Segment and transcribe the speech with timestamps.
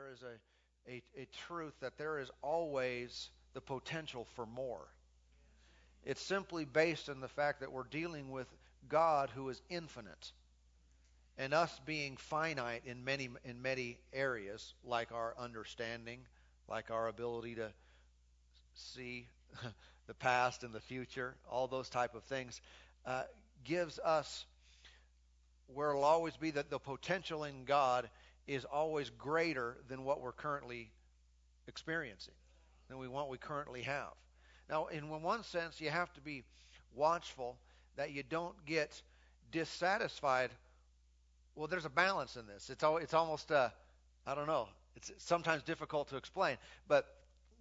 [0.00, 4.86] there is a, a, a truth that there is always the potential for more.
[6.04, 8.46] It's simply based on the fact that we're dealing with
[8.88, 10.32] God who is infinite
[11.36, 16.20] and us being finite in many in many areas like our understanding,
[16.68, 17.70] like our ability to
[18.74, 19.26] see
[20.06, 22.60] the past and the future, all those type of things,
[23.04, 23.24] uh,
[23.64, 24.46] gives us
[25.74, 28.08] where it'll always be that the potential in God
[28.54, 30.90] is always greater than what we're currently
[31.68, 32.34] experiencing,
[32.88, 34.12] than we what we currently have.
[34.68, 36.42] Now, in one sense, you have to be
[36.94, 37.56] watchful
[37.96, 39.02] that you don't get
[39.52, 40.50] dissatisfied.
[41.54, 42.70] Well, there's a balance in this.
[42.70, 43.68] It's al- it's almost uh,
[44.26, 44.68] I don't know.
[44.96, 46.56] It's sometimes difficult to explain,
[46.88, 47.06] but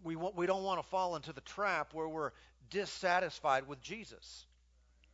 [0.04, 2.32] we w- we don't want to fall into the trap where we're
[2.72, 4.46] dissatisfied with Jesus,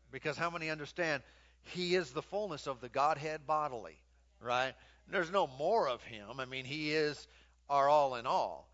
[0.10, 1.22] because how many understand
[1.64, 3.98] He is the fullness of the Godhead bodily,
[4.40, 4.74] right?
[5.10, 6.40] There's no more of Him.
[6.40, 7.28] I mean, He is
[7.70, 8.68] our all in all.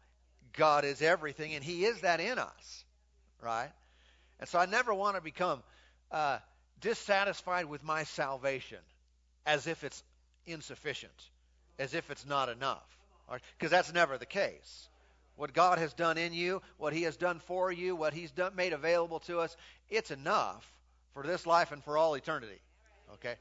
[0.54, 2.86] God is everything, and He is that in us
[3.42, 3.70] right?
[4.40, 5.62] And so I never want to become
[6.12, 6.40] uh,
[6.80, 8.80] dissatisfied with my salvation
[9.46, 10.04] as if it's
[10.46, 11.12] insufficient,
[11.80, 12.86] as if it's not enough.
[13.30, 13.70] Because right?
[13.72, 14.88] that's never the case.
[15.36, 18.56] What God has done in you, what He has done for you, what He's done,
[18.56, 19.56] made available to us,
[19.90, 20.66] it's enough
[21.14, 22.60] for this life and for all eternity.
[23.14, 23.36] Okay?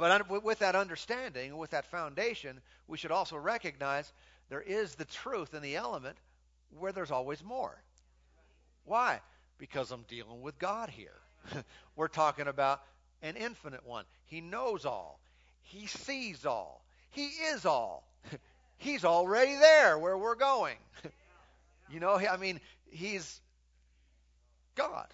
[0.00, 4.12] But with that understanding, with that foundation, we should also recognize
[4.48, 6.16] there is the truth in the element
[6.78, 7.80] where there's always more.
[8.84, 9.20] Why?
[9.60, 11.20] because I'm dealing with God here.
[11.96, 12.80] We're talking about
[13.22, 14.06] an infinite one.
[14.24, 15.20] He knows all,
[15.62, 18.08] He sees all, He is all.
[18.78, 20.78] He's already there where we're going.
[21.90, 22.58] you know, I mean,
[22.90, 23.40] He's
[24.74, 25.06] God,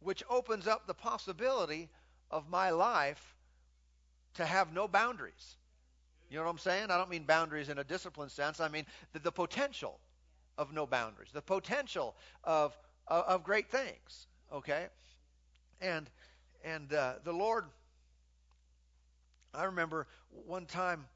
[0.00, 1.88] which opens up the possibility
[2.30, 3.36] of my life
[4.34, 5.56] to have no boundaries.
[6.30, 6.90] You know what I'm saying?
[6.90, 8.60] I don't mean boundaries in a discipline sense.
[8.60, 9.98] I mean the, the potential
[10.56, 12.14] of no boundaries, the potential
[12.44, 12.76] of,
[13.08, 14.26] of, of great things.
[14.52, 14.86] Okay?
[15.80, 16.08] And,
[16.64, 17.64] and uh, the Lord,
[19.52, 20.06] I remember
[20.46, 21.06] one time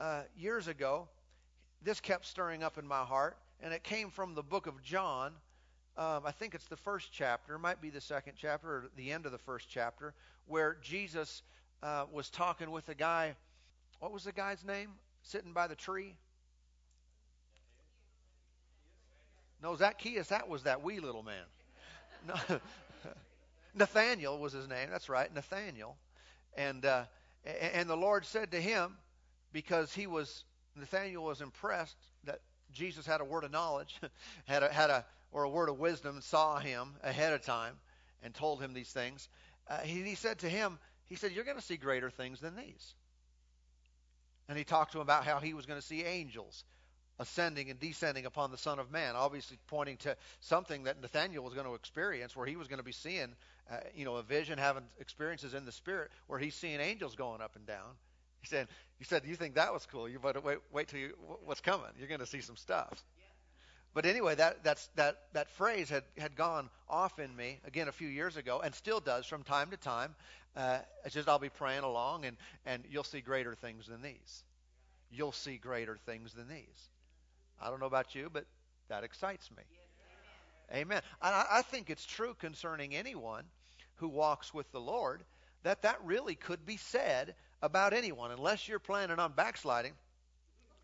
[0.00, 1.08] uh, years ago,
[1.82, 5.32] this kept stirring up in my heart, and it came from the book of John.
[5.96, 9.26] Um, I think it's the first chapter, might be the second chapter, or the end
[9.26, 10.12] of the first chapter,
[10.46, 11.42] where Jesus
[11.82, 13.36] uh, was talking with a guy.
[14.00, 14.90] What was the guy's name?
[15.22, 16.16] Sitting by the tree.
[19.62, 21.44] No, Zacchaeus, that was that wee little man.
[22.26, 22.34] No,
[23.74, 24.88] Nathaniel was his name.
[24.90, 25.98] That's right, Nathaniel.
[26.56, 27.04] And uh,
[27.44, 28.96] and the Lord said to him,
[29.52, 30.44] because he was
[30.76, 32.40] Nathaniel was impressed that
[32.72, 34.00] Jesus had a word of knowledge,
[34.46, 37.74] had a, had a or a word of wisdom, saw him ahead of time,
[38.22, 39.28] and told him these things.
[39.68, 42.56] Uh, he, he said to him, he said, "You're going to see greater things than
[42.56, 42.94] these."
[44.48, 46.64] And he talked to him about how he was going to see angels
[47.18, 51.54] ascending and descending upon the Son of Man, obviously pointing to something that Nathaniel was
[51.54, 53.34] going to experience, where he was going to be seeing,
[53.70, 57.40] uh, you know, a vision, having experiences in the Spirit, where he's seeing angels going
[57.40, 57.96] up and down.
[58.40, 58.68] He said,
[58.98, 60.08] "He said, you think that was cool?
[60.08, 61.14] You better wait, wait till you
[61.44, 61.90] what's coming.
[61.98, 63.04] You're going to see some stuff."
[63.94, 67.92] But anyway, that that's that that phrase had had gone off in me again a
[67.92, 70.14] few years ago, and still does from time to time.
[70.56, 74.42] Uh, it's just I'll be praying along, and and you'll see greater things than these.
[75.12, 76.88] You'll see greater things than these.
[77.62, 78.46] I don't know about you, but
[78.88, 79.62] that excites me.
[80.72, 81.00] Amen.
[81.22, 83.44] And I, I think it's true concerning anyone
[83.96, 85.22] who walks with the Lord
[85.62, 89.92] that that really could be said about anyone, unless you're planning on backsliding.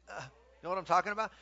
[0.09, 1.32] Uh, you know what I'm talking about?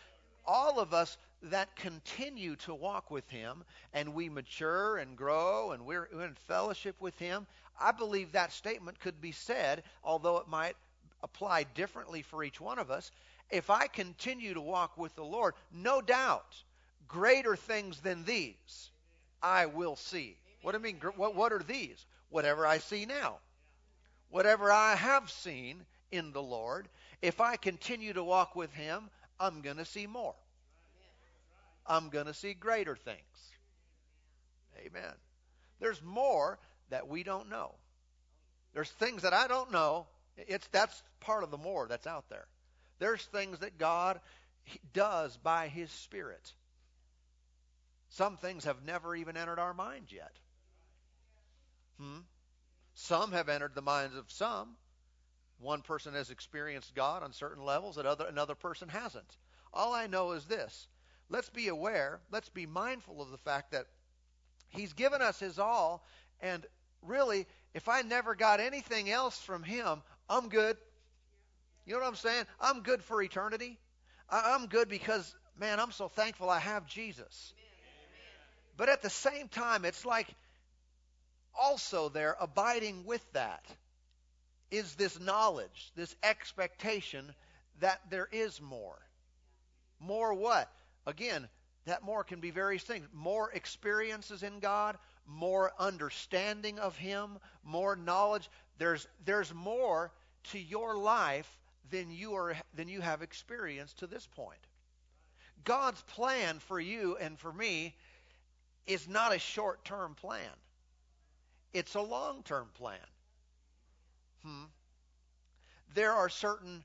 [0.47, 5.85] All of us that continue to walk with Him and we mature and grow and
[5.87, 7.47] we're in fellowship with Him,
[7.81, 10.77] I believe that statement could be said, although it might
[11.23, 13.11] apply differently for each one of us,
[13.51, 16.57] if I continue to walk with the Lord, no doubt,
[17.07, 18.91] greater things than these
[19.43, 20.37] I will see.
[20.63, 21.01] What do I mean?
[21.17, 22.05] What, what are these?
[22.31, 23.39] Whatever I see now.
[24.31, 26.89] Whatever I have seen in the Lord,
[27.23, 29.09] if I continue to walk with Him,
[29.41, 30.35] I'm going to see more.
[31.89, 33.19] I'm going to see greater things.
[34.87, 35.13] Amen.
[35.81, 36.59] There's more
[36.91, 37.75] that we don't know.
[38.75, 40.07] There's things that I don't know.
[40.37, 42.47] It's that's part of the more that's out there.
[42.99, 44.21] There's things that God
[44.93, 46.53] does by His Spirit.
[48.11, 50.33] Some things have never even entered our minds yet.
[52.01, 52.21] Hmm?
[52.95, 54.77] Some have entered the minds of some.
[55.61, 59.37] One person has experienced God on certain levels that other, another person hasn't.
[59.73, 60.87] All I know is this.
[61.31, 63.87] Let's be aware, let's be mindful of the fact that
[64.71, 66.05] He's given us His all,
[66.41, 66.65] and
[67.03, 70.77] really, if I never got anything else from Him, I'm good.
[71.87, 72.45] You know what I'm saying?
[72.61, 73.79] I'm good for eternity.
[74.31, 77.55] I'm good because, man, I'm so thankful I have Jesus.
[78.77, 80.29] But at the same time, it's like
[81.59, 83.65] also there, abiding with that,
[84.71, 87.25] is this knowledge, this expectation
[87.81, 88.99] that there is more.
[89.99, 90.71] More what?
[91.09, 91.49] Again,
[91.87, 93.09] that more can be various things.
[93.15, 98.51] More experiences in God, more understanding of Him, more knowledge.
[98.77, 100.13] There's, there's more
[100.51, 101.51] to your life
[101.91, 104.61] than you, are, than you have experienced to this point.
[105.65, 107.95] God's plan for you and for me
[108.87, 110.57] is not a short term plan,
[111.73, 112.99] it's a long term plan.
[114.45, 114.65] Hmm.
[115.95, 116.85] There are certain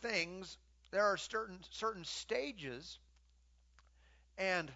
[0.00, 0.56] things,
[0.92, 2.98] there are certain, certain stages
[4.40, 4.72] and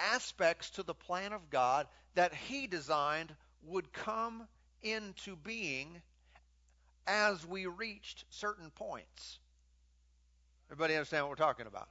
[0.00, 3.32] aspects to the plan of God that He designed
[3.62, 4.46] would come
[4.82, 6.02] into being
[7.06, 9.38] as we reached certain points.
[10.70, 11.88] Everybody understand what we're talking about?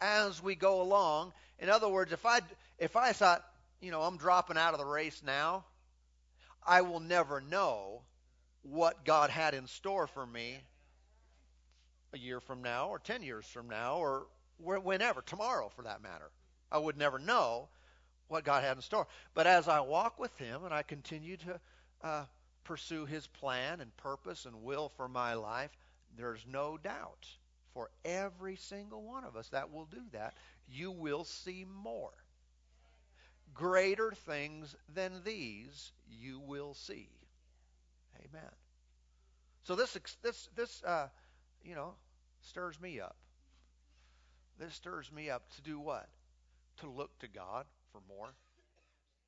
[0.00, 1.32] As we go along.
[1.60, 2.40] In other words, if I
[2.78, 3.44] if I thought,
[3.80, 5.64] you know, I'm dropping out of the race now,
[6.66, 8.02] I will never know
[8.62, 10.58] what God had in store for me
[12.12, 14.26] a year from now or 10 years from now or
[14.62, 16.30] whenever, tomorrow for that matter.
[16.70, 17.68] I would never know
[18.28, 19.06] what God had in store.
[19.34, 21.60] But as I walk with Him and I continue to
[22.02, 22.24] uh,
[22.64, 25.70] pursue His plan and purpose and will for my life,
[26.16, 27.26] there's no doubt
[27.74, 30.34] for every single one of us that will do that,
[30.68, 32.12] you will see more.
[33.54, 37.08] Greater things than these you will see.
[38.18, 38.50] Amen.
[39.64, 41.08] So this this this uh,
[41.62, 41.94] you know
[42.40, 43.16] stirs me up.
[44.62, 46.08] This stirs me up to do what?
[46.82, 48.28] To look to God for more.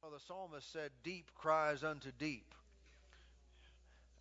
[0.01, 2.55] Well, the psalmist said, "Deep cries unto deep."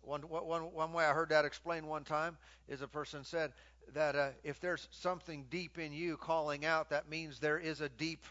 [0.00, 3.52] One, one, one way I heard that explained one time is a person said
[3.92, 7.88] that uh, if there's something deep in you calling out, that means there is a
[7.88, 8.24] deep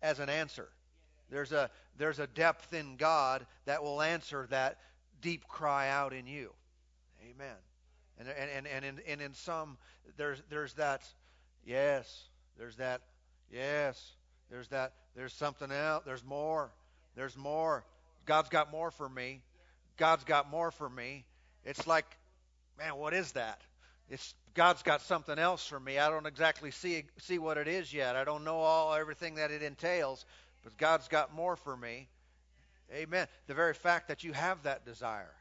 [0.00, 0.70] as an answer.
[1.28, 4.78] There's a there's a depth in God that will answer that
[5.20, 6.54] deep cry out in you.
[7.22, 7.56] Amen.
[8.18, 9.76] And and and, and in and in some
[10.16, 11.06] there's there's that
[11.66, 12.24] yes,
[12.58, 13.02] there's that
[13.52, 14.12] yes,
[14.50, 16.70] there's that there's something else, there's more.
[17.16, 17.84] There's more.
[18.26, 19.40] God's got more for me.
[19.96, 21.24] God's got more for me.
[21.64, 22.04] It's like,
[22.78, 23.60] man, what is that?
[24.10, 25.98] It's God's got something else for me.
[25.98, 28.16] I don't exactly see see what it is yet.
[28.16, 30.24] I don't know all everything that it entails,
[30.62, 32.08] but God's got more for me.
[32.94, 33.26] Amen.
[33.48, 35.34] The very fact that you have that desire.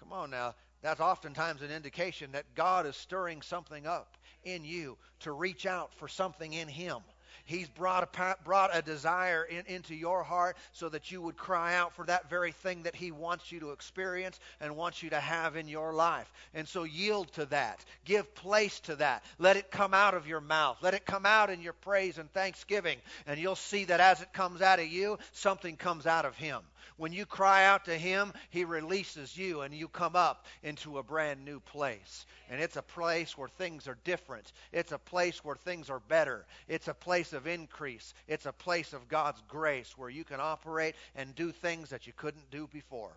[0.00, 0.54] Come on now.
[0.82, 5.92] That's oftentimes an indication that God is stirring something up in you to reach out
[5.94, 6.98] for something in Him.
[7.46, 11.74] He's brought a, brought a desire in, into your heart so that you would cry
[11.74, 15.20] out for that very thing that He wants you to experience and wants you to
[15.20, 16.30] have in your life.
[16.54, 17.84] And so yield to that.
[18.06, 19.24] Give place to that.
[19.38, 20.78] Let it come out of your mouth.
[20.80, 22.98] Let it come out in your praise and thanksgiving.
[23.26, 26.62] And you'll see that as it comes out of you, something comes out of Him.
[26.96, 31.02] When you cry out to Him, He releases you and you come up into a
[31.02, 32.26] brand new place.
[32.48, 34.52] And it's a place where things are different.
[34.72, 36.46] It's a place where things are better.
[36.68, 38.14] It's a place of increase.
[38.28, 42.12] It's a place of God's grace where you can operate and do things that you
[42.16, 43.12] couldn't do before.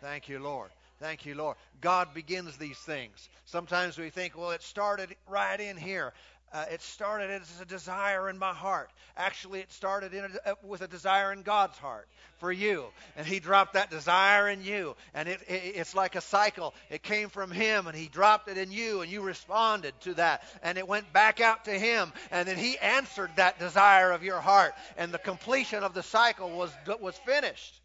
[0.00, 0.70] Thank you, Lord.
[1.00, 1.56] Thank you, Lord.
[1.80, 3.28] God begins these things.
[3.44, 6.12] Sometimes we think, well, it started right in here.
[6.50, 8.90] Uh, it started as a desire in my heart.
[9.16, 12.86] Actually, it started a, uh, with a desire in God's heart for you.
[13.16, 14.96] And He dropped that desire in you.
[15.12, 16.74] And it, it, it's like a cycle.
[16.88, 20.42] It came from Him, and He dropped it in you, and you responded to that.
[20.62, 24.40] And it went back out to Him, and then He answered that desire of your
[24.40, 24.72] heart.
[24.96, 27.78] And the completion of the cycle was, was finished.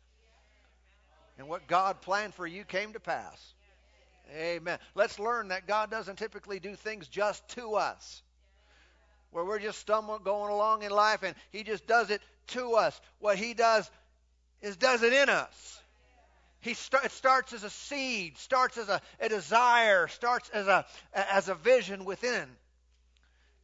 [1.38, 3.54] And what God planned for you came to pass.
[4.34, 4.80] Amen.
[4.96, 8.22] Let's learn that God doesn't typically do things just to us
[9.34, 13.00] where we're just stumbling, going along in life, and He just does it to us.
[13.20, 13.90] What He does
[14.62, 15.82] is does it in us.
[16.62, 20.86] He start, it starts as a seed, starts as a, a desire, starts as a
[21.14, 22.48] as a vision within,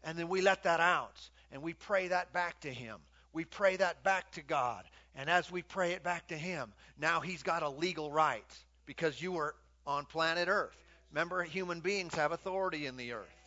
[0.04, 1.18] and then we let that out,
[1.52, 2.98] and we pray that back to Him.
[3.32, 4.84] We pray that back to God,
[5.16, 8.44] and as we pray it back to Him, now He's got a legal right
[8.86, 10.76] because you were on planet Earth.
[11.12, 13.39] Remember, human beings have authority in the earth.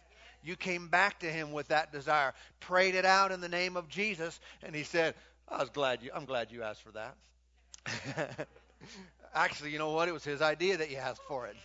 [0.42, 3.88] You came back to him with that desire, prayed it out in the name of
[3.88, 5.14] Jesus, and he said,
[5.48, 8.48] I was glad you I'm glad you asked for that.
[9.34, 10.08] Actually, you know what?
[10.08, 11.56] It was his idea that you asked for it.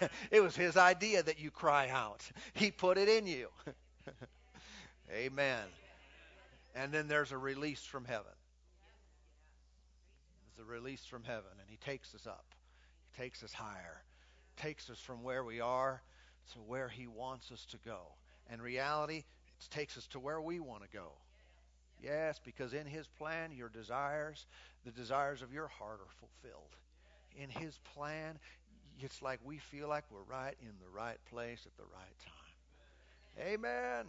[0.30, 2.22] it was his idea that you cry out.
[2.54, 3.48] He put it in you.
[5.12, 5.62] Amen.
[6.74, 8.24] And then there's a release from heaven.
[10.56, 12.54] There's a release from heaven, and he takes us up.
[13.12, 14.02] He takes us higher.
[14.56, 16.02] Takes us from where we are
[16.52, 18.00] to where He wants us to go.
[18.48, 21.12] And reality, it takes us to where we want to go.
[22.02, 24.46] Yes, because in His plan, your desires,
[24.84, 26.76] the desires of your heart are fulfilled.
[27.36, 28.38] In His plan,
[29.00, 33.48] it's like we feel like we're right in the right place at the right time.
[33.48, 34.06] Amen.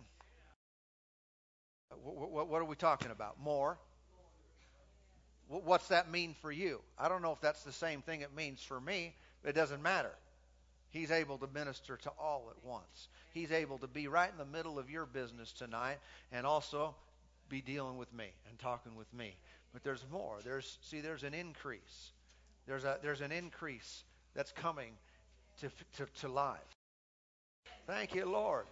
[2.03, 3.39] What, what, are we talking about?
[3.41, 3.77] More.
[5.47, 6.81] What's that mean for you?
[6.99, 9.15] I don't know if that's the same thing it means for me,
[9.45, 10.11] it doesn't matter.
[10.97, 13.07] He's able to minister to all at once.
[13.31, 15.97] He's able to be right in the middle of your business tonight
[16.31, 16.95] and also
[17.49, 19.35] be dealing with me and talking with me.
[19.73, 20.39] But there's more.
[20.43, 22.11] There's see there's an increase.
[22.65, 24.91] There's a there's an increase that's coming
[25.61, 26.57] to to, to life.
[27.85, 28.65] Thank you, Lord.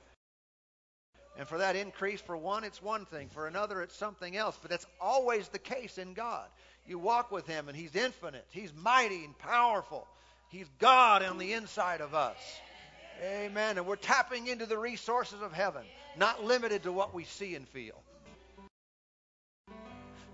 [1.37, 3.29] And for that increase, for one, it's one thing.
[3.29, 4.57] For another, it's something else.
[4.59, 6.47] But that's always the case in God.
[6.87, 8.47] You walk with Him, and He's infinite.
[8.49, 10.07] He's mighty and powerful.
[10.49, 12.37] He's God on the inside of us.
[13.23, 13.77] Amen.
[13.77, 15.83] And we're tapping into the resources of heaven,
[16.17, 18.01] not limited to what we see and feel.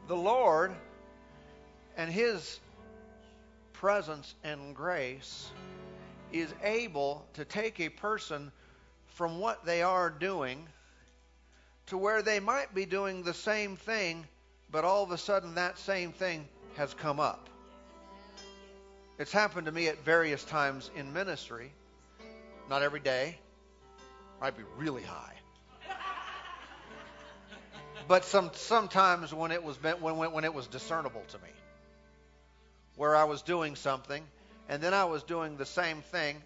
[0.08, 0.74] The Lord
[1.98, 2.60] and His
[3.74, 5.50] presence and grace
[6.32, 8.51] is able to take a person
[9.08, 10.68] from what they are doing
[11.88, 14.25] to where they might be doing the same thing,
[14.72, 17.50] but all of a sudden that same thing has come up.
[19.21, 21.71] It's happened to me at various times in ministry.
[22.71, 23.37] Not every day.
[24.41, 25.35] Might be really high.
[28.07, 31.49] but some sometimes when it was when when it was discernible to me,
[32.95, 34.23] where I was doing something,
[34.67, 36.41] and then I was doing the same thing,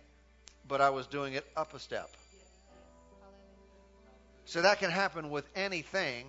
[0.68, 2.10] but I was doing it up a step.
[4.44, 6.26] So that can happen with anything,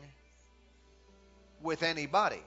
[1.60, 2.44] with anybody.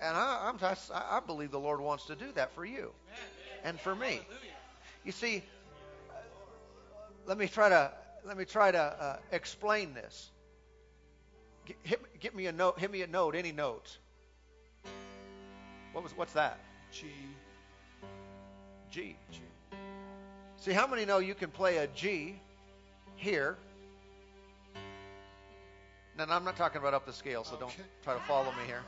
[0.00, 2.92] And I, I'm, I believe the Lord wants to do that for you
[3.64, 4.20] and for me.
[5.04, 5.42] You see,
[7.26, 7.92] let me try to
[8.24, 10.30] let me try to uh, explain this.
[11.64, 12.78] Get, hit, get me a note.
[12.78, 13.34] Hit me a note.
[13.34, 13.98] Any note?
[15.92, 16.58] What was what's that?
[16.92, 17.06] G.
[18.90, 19.16] G.
[19.30, 19.40] G.
[20.58, 22.36] See, how many know you can play a G
[23.16, 23.56] here.
[26.16, 28.82] Now, I'm not talking about up the scale, so don't try to follow me here.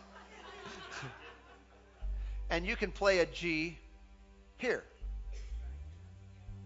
[2.51, 3.77] and you can play a G
[4.59, 4.85] here.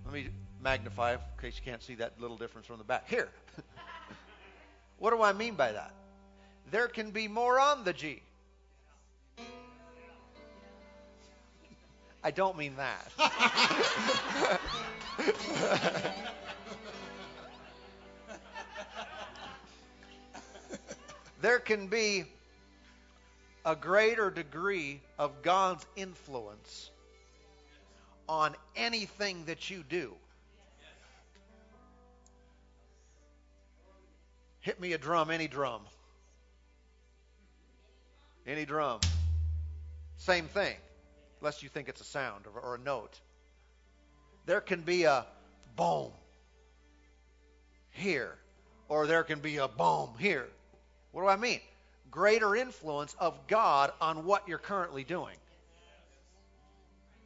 [0.04, 0.28] Let me
[0.60, 3.08] magnify in case you can't see that little difference from the back.
[3.08, 3.28] Here.
[4.98, 5.94] what do I mean by that?
[6.70, 8.22] There can be more on the G.
[12.24, 13.12] I don't mean that.
[21.40, 22.26] there can be
[23.64, 26.90] a greater degree of God's influence
[28.28, 30.14] on anything that you do.
[34.60, 35.82] Hit me a drum, any drum.
[38.46, 39.00] Any drum.
[40.16, 40.76] Same thing,
[41.40, 43.20] unless you think it's a sound or, or a note.
[44.46, 45.26] There can be a
[45.76, 46.10] boom
[47.90, 48.36] here,
[48.88, 50.48] or there can be a boom here.
[51.10, 51.60] What do I mean?
[52.12, 55.36] Greater influence of God on what you're currently doing.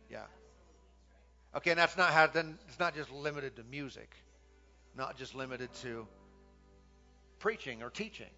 [0.08, 0.22] Yeah.
[1.56, 2.28] Okay, and that's not how.
[2.28, 4.14] Then it's not just limited to music,
[4.96, 6.06] not just limited to
[7.40, 8.30] preaching or teaching.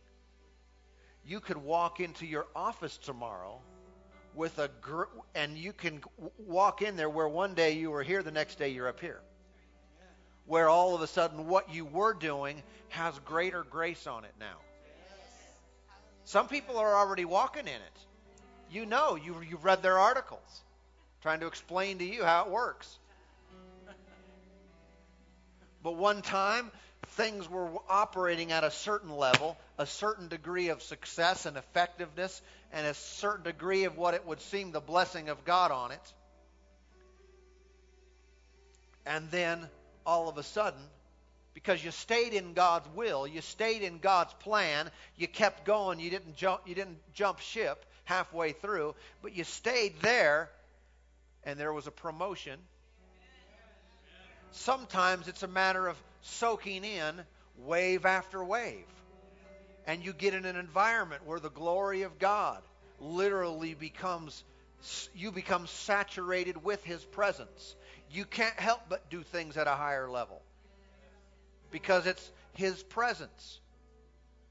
[1.27, 3.61] You could walk into your office tomorrow
[4.35, 5.03] with a gr-
[5.35, 6.01] and you can
[6.39, 9.21] walk in there where one day you were here, the next day you're up here.
[10.47, 14.57] Where all of a sudden what you were doing has greater grace on it now.
[16.29, 17.99] Some people are already walking in it.
[18.71, 20.61] You know, you, you've read their articles
[21.23, 22.99] trying to explain to you how it works.
[25.83, 26.71] But one time,
[27.17, 32.43] things were operating at a certain level, a certain degree of success and effectiveness,
[32.75, 36.13] and a certain degree of what it would seem the blessing of God on it.
[39.07, 39.67] And then,
[40.05, 40.83] all of a sudden,
[41.65, 46.09] because you stayed in God's will, you stayed in God's plan, you kept going, you
[46.09, 50.51] didn't jump you didn't jump ship halfway through, but you stayed there
[51.43, 52.61] and there was a promotion.
[54.53, 57.21] Sometimes it's a matter of soaking in
[57.65, 58.87] wave after wave.
[59.85, 62.63] And you get in an environment where the glory of God
[63.01, 64.45] literally becomes
[65.13, 67.75] you become saturated with his presence.
[68.13, 70.41] You can't help but do things at a higher level
[71.71, 73.61] because it's his presence.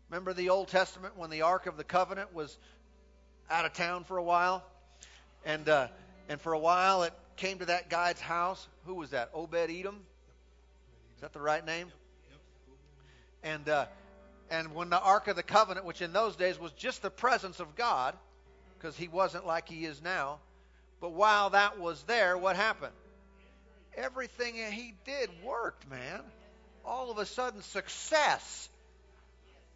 [0.09, 2.57] Remember the Old Testament when the Ark of the Covenant was
[3.49, 4.63] out of town for a while?
[5.45, 5.87] And, uh,
[6.29, 8.67] and for a while it came to that guy's house.
[8.85, 9.29] Who was that?
[9.33, 9.99] Obed Edom?
[11.15, 11.91] Is that the right name?
[13.43, 13.85] And uh,
[14.49, 17.59] and when the Ark of the Covenant, which in those days was just the presence
[17.59, 18.15] of God,
[18.77, 20.39] because he wasn't like he is now,
[21.01, 22.93] but while that was there, what happened?
[23.95, 26.21] Everything he did worked, man.
[26.87, 28.69] All of a sudden, success.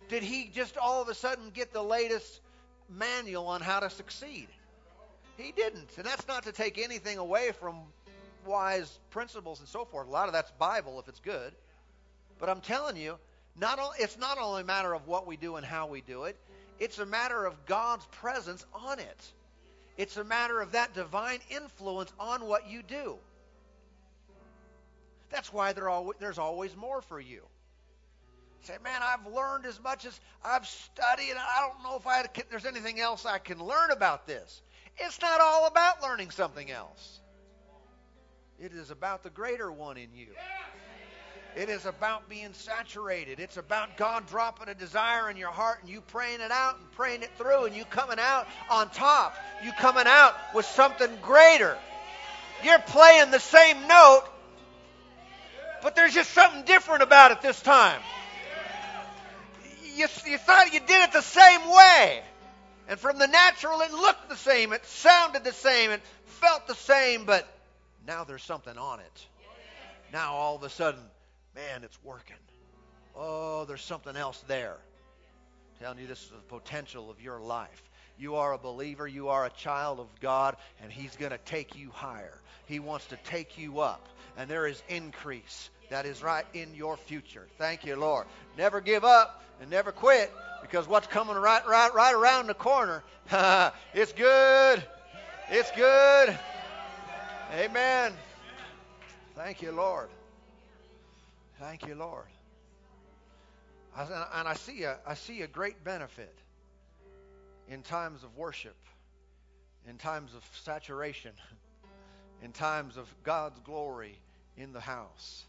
[0.08, 2.39] Did he just all of a sudden get the latest
[2.89, 4.48] manual on how to succeed?
[5.38, 5.89] He didn't.
[5.98, 7.75] And that's not to take anything away from
[8.46, 10.08] wise principles and so forth.
[10.08, 11.53] A lot of that's Bible if it's good.
[12.39, 13.18] But I'm telling you,
[13.60, 16.24] not only, it's not only a matter of what we do and how we do
[16.24, 16.38] it,
[16.80, 19.32] it's a matter of God's presence on it.
[19.98, 23.18] It's a matter of that divine influence on what you do.
[25.31, 27.41] That's why there's always more for you.
[28.63, 32.25] Say, man, I've learned as much as I've studied, and I don't know if I
[32.50, 34.61] there's anything else I can learn about this.
[34.97, 37.19] It's not all about learning something else.
[38.59, 40.27] It is about the greater one in you.
[41.55, 43.39] It is about being saturated.
[43.39, 46.91] It's about God dropping a desire in your heart and you praying it out and
[46.91, 49.35] praying it through and you coming out on top.
[49.63, 51.77] You coming out with something greater.
[52.63, 54.23] You're playing the same note,
[55.81, 58.01] but there's just something different about it this time.
[59.95, 62.23] You, you thought you did it the same way.
[62.88, 66.75] And from the natural, it looked the same, it sounded the same, it felt the
[66.75, 67.47] same, but
[68.05, 69.25] now there's something on it.
[70.11, 71.00] Now all of a sudden,
[71.55, 72.35] man, it's working.
[73.15, 74.75] Oh, there's something else there.
[74.75, 77.81] I'm telling you, this is the potential of your life.
[78.21, 81.75] You are a believer, you are a child of God, and He's going to take
[81.75, 82.37] you higher.
[82.67, 86.97] He wants to take you up, and there is increase that is right in your
[86.97, 87.47] future.
[87.57, 88.27] Thank you, Lord.
[88.59, 93.03] Never give up and never quit because what's coming right, right, right around the corner,
[93.95, 94.83] it's good.
[95.49, 96.37] It's good.
[97.55, 98.13] Amen.
[99.35, 100.09] Thank you, Lord.
[101.59, 102.25] Thank you, Lord.
[103.97, 106.36] And I see a, I see a great benefit
[107.71, 108.75] in times of worship,
[109.88, 111.31] in times of saturation,
[112.43, 114.19] in times of God's glory
[114.57, 115.45] in the house.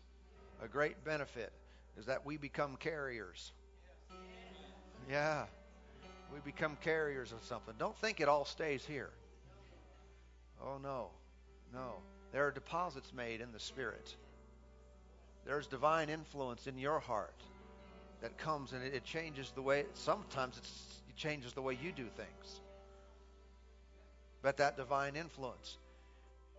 [0.62, 1.52] A great benefit
[1.98, 3.50] is that we become carriers.
[5.11, 5.44] Yeah.
[6.32, 7.74] We become carriers of something.
[7.78, 9.11] Don't think it all stays here.
[10.62, 11.08] Oh, no.
[11.74, 11.94] No.
[12.32, 14.14] There are deposits made in the Spirit.
[15.44, 17.42] There's divine influence in your heart
[18.22, 20.61] that comes and it, changes the way, sometimes
[21.12, 22.61] it changes the way you do things.
[24.42, 25.79] But that divine influence.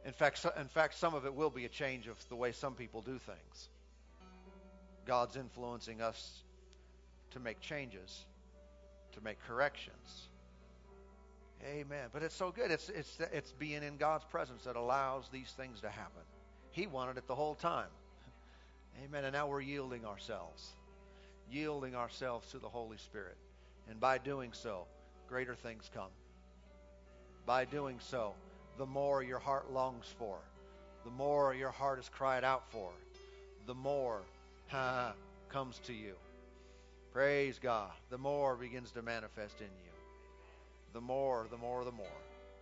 [0.06, 2.76] In fact, in fact, some of it will be a change of the way some
[2.76, 3.70] people do things.
[5.06, 6.44] God's influencing us
[7.32, 8.26] to make changes,
[9.14, 10.30] to make corrections.
[11.66, 12.10] Amen.
[12.12, 12.72] But it's so good.
[12.72, 16.24] It's it's it's being in God's presence that allows these things to happen.
[16.72, 17.88] He wanted it the whole time.
[19.06, 19.24] Amen.
[19.24, 20.70] And now we're yielding ourselves,
[21.50, 23.38] yielding ourselves to the Holy Spirit.
[23.90, 24.86] And by doing so,
[25.28, 26.12] greater things come.
[27.46, 28.34] By doing so,
[28.78, 30.38] the more your heart longs for,
[31.04, 32.90] the more your heart is cried out for,
[33.68, 34.22] the more
[35.50, 36.14] comes to you.
[37.12, 37.92] Praise God.
[38.10, 39.92] The more begins to manifest in you.
[40.94, 42.08] The more, the more, the more.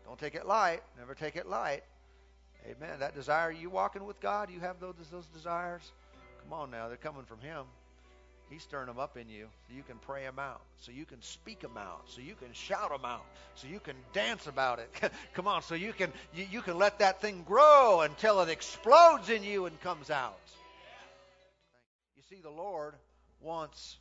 [0.05, 0.81] Don't take it light.
[0.97, 1.83] Never take it light.
[2.65, 2.99] Amen.
[2.99, 5.91] That desire, you walking with God, you have those, those desires.
[6.43, 7.63] Come on now, they're coming from Him.
[8.51, 11.21] He's stirring them up in you so you can pray them out, so you can
[11.21, 13.23] speak them out, so you can shout them out,
[13.55, 14.89] so you can dance about it.
[15.33, 19.29] Come on, so you can you, you can let that thing grow until it explodes
[19.29, 20.37] in you and comes out.
[22.17, 22.93] You see, the Lord
[23.39, 23.95] wants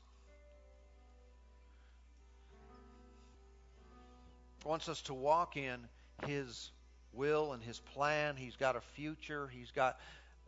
[4.65, 5.79] wants us to walk in
[6.27, 6.73] His
[7.13, 8.35] will and His plan.
[8.35, 9.47] He's got a future.
[9.47, 9.97] He's got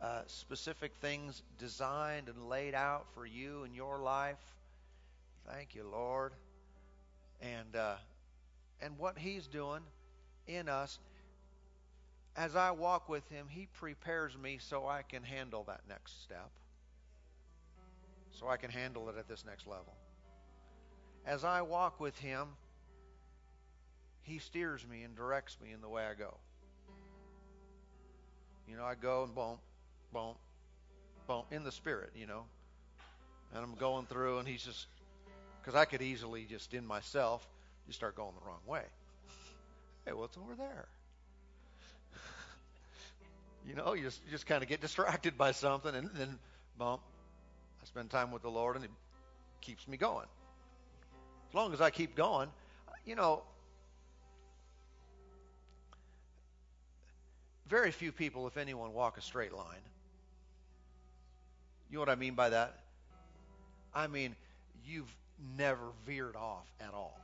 [0.03, 4.37] uh, specific things designed and laid out for you in your life.
[5.49, 6.33] Thank you, Lord.
[7.41, 7.95] And uh,
[8.81, 9.79] and what He's doing
[10.45, 10.99] in us,
[12.35, 16.49] as I walk with Him, He prepares me so I can handle that next step.
[18.31, 19.93] So I can handle it at this next level.
[21.25, 22.47] As I walk with Him,
[24.23, 26.35] He steers me and directs me in the way I go.
[28.67, 29.57] You know, I go and boom,
[30.13, 30.35] boom,
[31.27, 32.43] boom, in the spirit, you know.
[33.53, 34.87] And I'm going through, and he's just,
[35.59, 37.47] because I could easily just in myself,
[37.87, 38.83] just start going the wrong way.
[40.05, 40.85] Hey, what's over there?
[43.65, 46.37] you know, you just, just kind of get distracted by something, and then,
[46.77, 46.99] bump,
[47.81, 48.91] I spend time with the Lord, and it
[49.61, 50.27] keeps me going.
[51.49, 52.49] As long as I keep going,
[53.05, 53.43] you know,
[57.69, 59.81] very few people, if anyone, walk a straight line.
[61.93, 62.79] You know what I mean by that?
[63.93, 64.35] I mean,
[64.83, 65.15] you've
[65.59, 67.21] never veered off at all.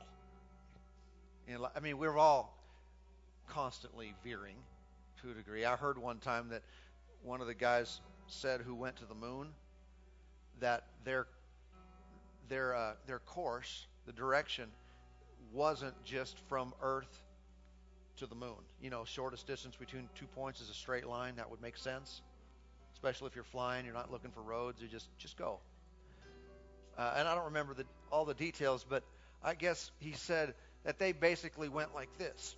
[1.48, 2.56] You know, I mean, we're all
[3.48, 4.54] constantly veering
[5.22, 5.64] to a degree.
[5.64, 6.62] I heard one time that
[7.24, 9.48] one of the guys said who went to the moon
[10.60, 11.26] that their
[12.48, 14.68] their uh, their course, the direction,
[15.52, 17.24] wasn't just from Earth
[18.18, 18.62] to the moon.
[18.80, 21.34] You know, shortest distance between two points is a straight line.
[21.34, 22.22] That would make sense,
[23.00, 23.86] especially if you're flying.
[23.86, 24.82] You're not looking for roads.
[24.82, 25.58] You just just go.
[26.98, 29.02] Uh, and I don't remember the, all the details, but
[29.42, 30.52] I guess he said
[30.84, 32.56] that they basically went like this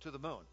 [0.00, 0.44] to the moon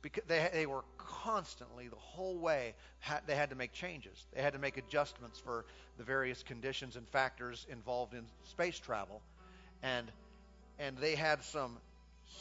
[0.00, 4.24] because they they were constantly the whole way had, they had to make changes.
[4.34, 5.66] They had to make adjustments for
[5.98, 9.20] the various conditions and factors involved in space travel,
[9.82, 10.10] and
[10.78, 11.76] and they had some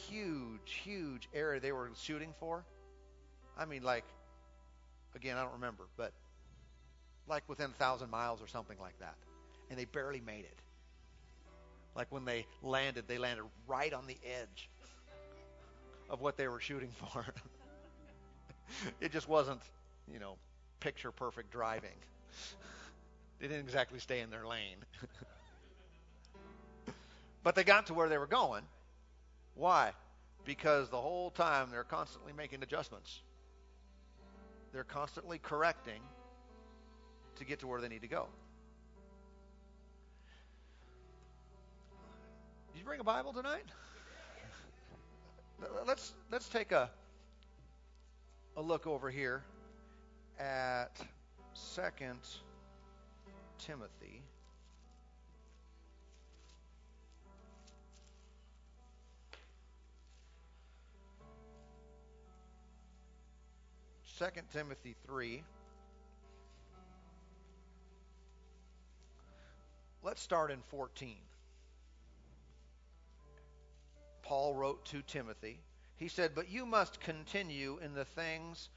[0.08, 2.64] huge huge area they were shooting for.
[3.58, 4.06] I mean, like
[5.16, 6.14] again, I don't remember, but
[7.28, 9.16] like within a thousand miles or something like that,
[9.70, 10.60] and they barely made it.
[11.96, 14.70] Like when they landed, they landed right on the edge
[16.10, 17.26] of what they were shooting for.
[19.02, 19.62] it just wasn't,
[20.12, 20.36] you know,
[20.80, 21.90] picture perfect driving.
[23.40, 24.78] They didn't exactly stay in their lane.
[27.44, 28.64] but they got to where they were going.
[29.56, 29.92] Why?
[30.46, 33.22] Because the whole time they're constantly making adjustments.
[34.78, 36.00] They're constantly correcting
[37.38, 38.28] to get to where they need to go.
[42.72, 43.66] Did you bring a Bible tonight?
[45.88, 46.92] let's let's take a
[48.56, 49.42] a look over here
[50.40, 51.02] at
[51.56, 52.20] Second
[53.58, 54.22] Timothy.
[64.18, 65.44] Second Timothy three.
[70.02, 71.18] Let's start in 14.
[74.24, 75.60] Paul wrote to Timothy.
[75.98, 78.70] He said, But you must continue in the things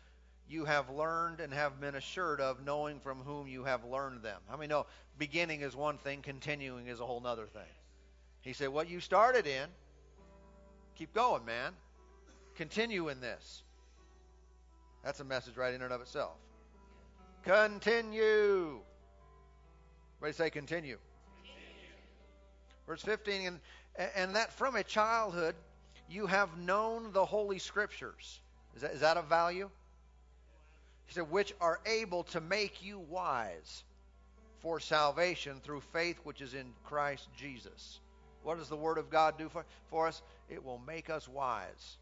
[0.47, 4.43] you have learned and have been assured of, knowing from whom you have learned them.
[4.47, 4.85] How many know
[5.17, 7.63] beginning is one thing, continuing is a whole other thing?
[8.43, 9.71] He said, What you started in,
[10.97, 11.73] keep going, man.
[12.57, 13.63] Continue in this.
[15.05, 16.37] That's a message right in and of itself.
[17.45, 18.81] Continue.
[20.19, 20.99] Everybody say continue.
[21.43, 21.57] continue.
[22.87, 23.61] Verse 15, and
[24.15, 25.55] and that from a childhood
[26.09, 28.41] you have known the Holy Scriptures.
[28.75, 29.71] Is that, is that of value?
[31.07, 33.85] He said, which are able to make you wise
[34.61, 38.01] for salvation through faith which is in Christ Jesus.
[38.43, 40.23] What does the Word of God do for, for us?
[40.49, 41.97] It will make us wise.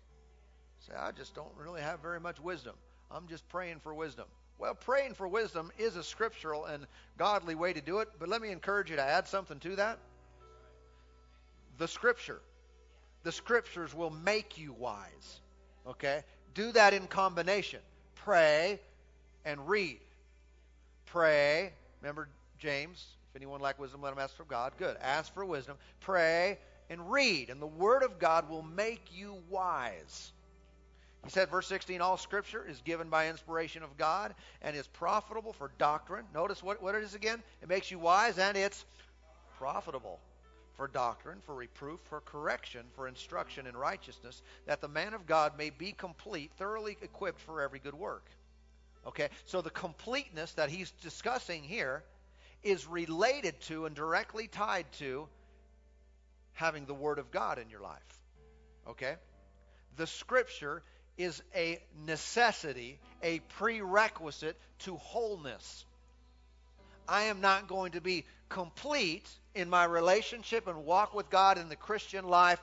[0.80, 2.74] Say, I just don't really have very much wisdom.
[3.10, 4.26] I'm just praying for wisdom.
[4.58, 8.42] Well, praying for wisdom is a scriptural and godly way to do it, but let
[8.42, 9.98] me encourage you to add something to that
[11.78, 12.40] the Scripture.
[13.22, 15.40] The Scriptures will make you wise.
[15.86, 16.22] Okay?
[16.54, 17.80] Do that in combination.
[18.16, 18.80] Pray
[19.44, 20.00] and read.
[21.06, 21.72] Pray.
[22.02, 23.06] Remember James?
[23.30, 24.72] If anyone lack wisdom, let him ask from God.
[24.78, 24.96] Good.
[25.00, 25.76] Ask for wisdom.
[26.00, 26.58] Pray
[26.90, 27.48] and read.
[27.50, 30.32] And the Word of God will make you wise.
[31.24, 35.52] He said, verse 16, all scripture is given by inspiration of God and is profitable
[35.52, 36.24] for doctrine.
[36.32, 37.42] Notice what, what it is again?
[37.60, 38.84] It makes you wise and it's
[39.58, 40.20] profitable
[40.76, 45.58] for doctrine, for reproof, for correction, for instruction in righteousness, that the man of God
[45.58, 48.24] may be complete, thoroughly equipped for every good work.
[49.06, 52.04] Okay, so the completeness that he's discussing here
[52.62, 55.28] is related to and directly tied to
[56.52, 58.20] having the Word of God in your life.
[58.88, 59.16] Okay?
[59.96, 60.82] The Scripture
[61.18, 65.84] is a necessity, a prerequisite to wholeness.
[67.08, 71.68] I am not going to be complete in my relationship and walk with God in
[71.68, 72.62] the Christian life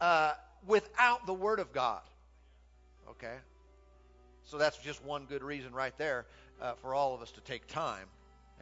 [0.00, 0.32] uh,
[0.66, 2.00] without the Word of God.
[3.10, 3.36] Okay?
[4.44, 6.24] So that's just one good reason right there
[6.60, 8.06] uh, for all of us to take time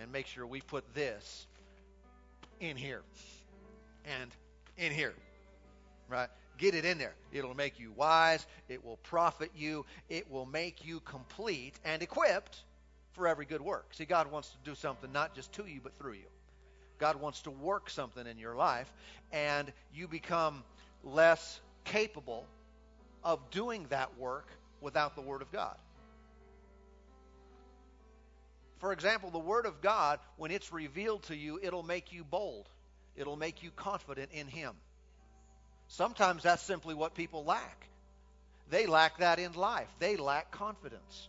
[0.00, 1.46] and make sure we put this
[2.58, 3.02] in here
[4.20, 4.30] and
[4.76, 5.14] in here.
[6.08, 6.28] Right?
[6.58, 7.14] Get it in there.
[7.32, 8.46] It'll make you wise.
[8.68, 9.84] It will profit you.
[10.08, 12.62] It will make you complete and equipped
[13.12, 13.86] for every good work.
[13.92, 16.26] See, God wants to do something not just to you, but through you.
[16.98, 18.90] God wants to work something in your life,
[19.32, 20.64] and you become
[21.04, 22.46] less capable
[23.22, 24.48] of doing that work
[24.80, 25.76] without the Word of God.
[28.78, 32.68] For example, the Word of God, when it's revealed to you, it'll make you bold.
[33.16, 34.74] It'll make you confident in Him.
[35.88, 37.86] Sometimes that's simply what people lack.
[38.70, 39.88] they lack that in life.
[40.00, 41.28] They lack confidence.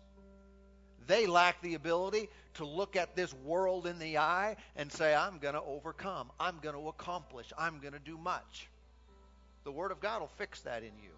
[1.06, 5.38] They lack the ability to look at this world in the eye and say, I'm
[5.38, 6.30] going to overcome.
[6.39, 7.54] I'm going to accomplish.
[7.58, 8.67] I'm going to do much.
[9.63, 11.12] The Word of God will fix that in you.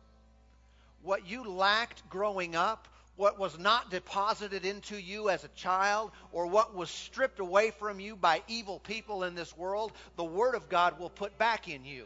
[1.01, 6.45] What you lacked growing up, what was not deposited into you as a child, or
[6.45, 10.69] what was stripped away from you by evil people in this world, the Word of
[10.69, 12.05] God will put back in you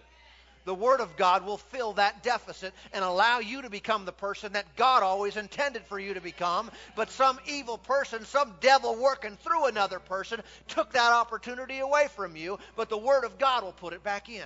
[0.65, 4.53] the Word of God will fill that deficit and allow you to become the person
[4.53, 6.71] that God always intended for you to become.
[6.95, 12.35] But some evil person, some devil working through another person, took that opportunity away from
[12.35, 12.59] you.
[12.75, 14.45] But the Word of God will put it back in.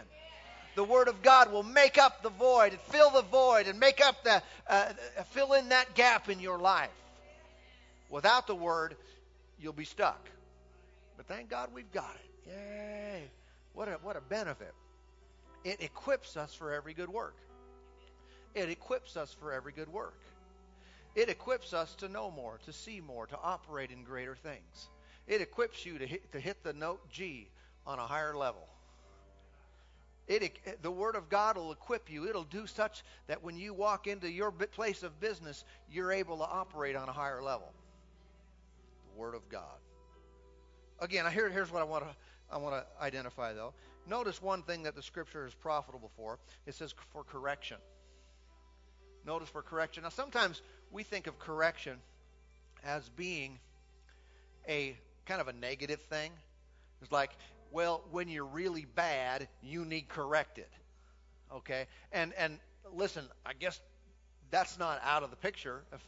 [0.76, 4.00] The Word of God will make up the void and fill the void and make
[4.00, 4.94] up the, uh,
[5.32, 6.90] fill in that gap in your life.
[8.10, 8.96] Without the Word,
[9.60, 10.30] you'll be stuck.
[11.16, 12.50] But thank God we've got it.
[12.50, 13.24] Yay!
[13.74, 14.74] What a, what a benefit.
[15.68, 17.36] It equips us for every good work.
[18.56, 20.18] It equips us for every good work.
[21.14, 24.88] It equips us to know more, to see more, to operate in greater things.
[25.28, 27.50] It equips you to hit, to hit the note G
[27.86, 28.66] on a higher level.
[30.30, 32.30] It, the Word of God will equip you.
[32.30, 36.46] It'll do such that when you walk into your place of business, you're able to
[36.46, 37.74] operate on a higher level.
[39.12, 39.80] The Word of God.
[41.02, 42.16] Again, here, here's what I want to
[42.50, 43.74] I want to identify though.
[44.10, 46.40] Notice one thing that the scripture is profitable for.
[46.66, 47.78] It says for correction.
[49.26, 50.04] Notice for correction.
[50.04, 51.98] Now, sometimes we think of correction
[52.86, 53.60] as being
[54.68, 56.32] a kind of a negative thing.
[57.02, 57.32] It's like,
[57.72, 60.68] well, when you're really bad, you need corrected.
[61.54, 61.86] Okay?
[62.14, 62.60] And and
[62.94, 63.80] listen, I guess
[64.52, 65.84] that's not out of the picture.
[65.92, 66.02] If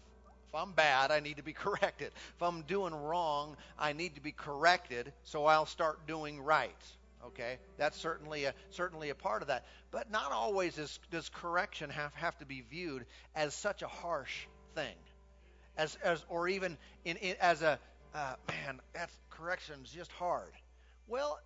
[0.48, 2.12] if I'm bad, I need to be corrected.
[2.36, 6.72] If I'm doing wrong, I need to be corrected so I'll start doing right.
[7.26, 9.66] Okay, that's certainly a certainly a part of that.
[9.92, 13.06] But not always is, does correction have, have to be viewed
[13.36, 14.96] as such a harsh thing,
[15.78, 17.78] as, as or even in, in as a
[18.16, 18.80] uh, man.
[18.94, 20.54] That's correction's just hard.
[21.08, 21.40] Well,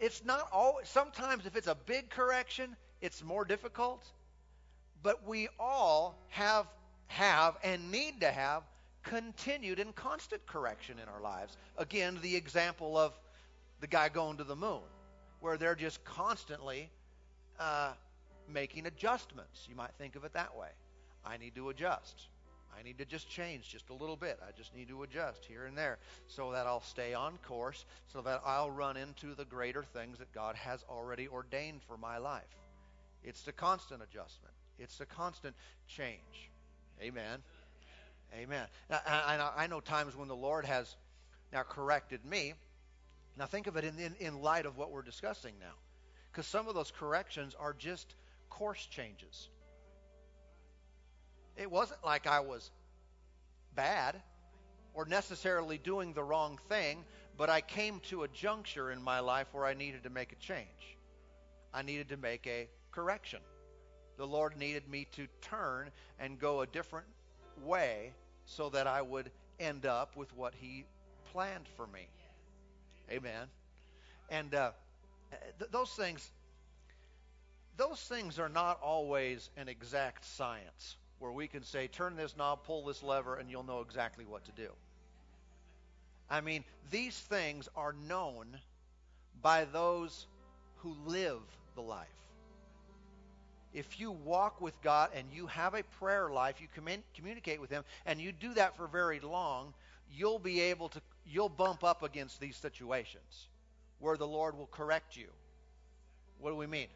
[0.00, 0.88] it's not always.
[0.88, 4.04] Sometimes if it's a big correction, it's more difficult.
[5.04, 6.66] But we all have
[7.06, 8.62] have and need to have
[9.04, 11.56] continued and constant correction in our lives.
[11.76, 13.12] Again, the example of
[13.80, 14.80] the guy going to the moon
[15.42, 16.88] where they're just constantly
[17.58, 17.92] uh,
[18.48, 19.66] making adjustments.
[19.68, 20.68] You might think of it that way.
[21.26, 22.28] I need to adjust.
[22.78, 24.38] I need to just change just a little bit.
[24.40, 28.22] I just need to adjust here and there so that I'll stay on course, so
[28.22, 32.42] that I'll run into the greater things that God has already ordained for my life.
[33.24, 35.54] It's the constant adjustment, it's the constant
[35.86, 36.50] change.
[37.02, 37.40] Amen.
[38.34, 38.66] Amen.
[38.88, 40.96] Now, I, I know times when the Lord has
[41.52, 42.54] now corrected me
[43.38, 45.74] now think of it in, in, in light of what we're discussing now.
[46.30, 48.14] Because some of those corrections are just
[48.48, 49.48] course changes.
[51.56, 52.70] It wasn't like I was
[53.74, 54.20] bad
[54.94, 57.04] or necessarily doing the wrong thing,
[57.36, 60.36] but I came to a juncture in my life where I needed to make a
[60.36, 60.96] change.
[61.72, 63.40] I needed to make a correction.
[64.18, 67.06] The Lord needed me to turn and go a different
[67.64, 68.12] way
[68.44, 70.84] so that I would end up with what He
[71.32, 72.08] planned for me.
[73.10, 73.46] Amen.
[74.30, 74.70] And uh,
[75.58, 76.30] th- those things,
[77.76, 82.64] those things are not always an exact science where we can say, turn this knob,
[82.64, 84.68] pull this lever, and you'll know exactly what to do.
[86.28, 88.46] I mean, these things are known
[89.40, 90.26] by those
[90.78, 91.40] who live
[91.74, 92.08] the life.
[93.72, 96.68] If you walk with God and you have a prayer life, you
[97.14, 99.72] communicate with Him, and you do that for very long,
[100.14, 103.48] you'll be able to you'll bump up against these situations
[103.98, 105.28] where the Lord will correct you.
[106.38, 106.88] What do we mean?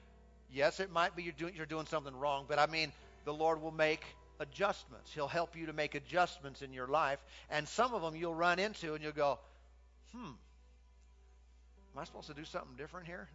[0.52, 2.92] Yes, it might be you're doing, you're doing something wrong, but I mean
[3.24, 4.04] the Lord will make
[4.40, 5.12] adjustments.
[5.12, 7.18] He'll help you to make adjustments in your life,
[7.50, 9.38] and some of them you'll run into and you'll go,
[10.12, 10.26] "Hmm,
[11.92, 13.28] am I supposed to do something different here?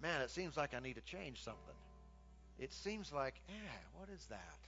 [0.00, 1.74] Man, it seems like I need to change something.
[2.58, 4.58] It seems like, yeah, what is that?"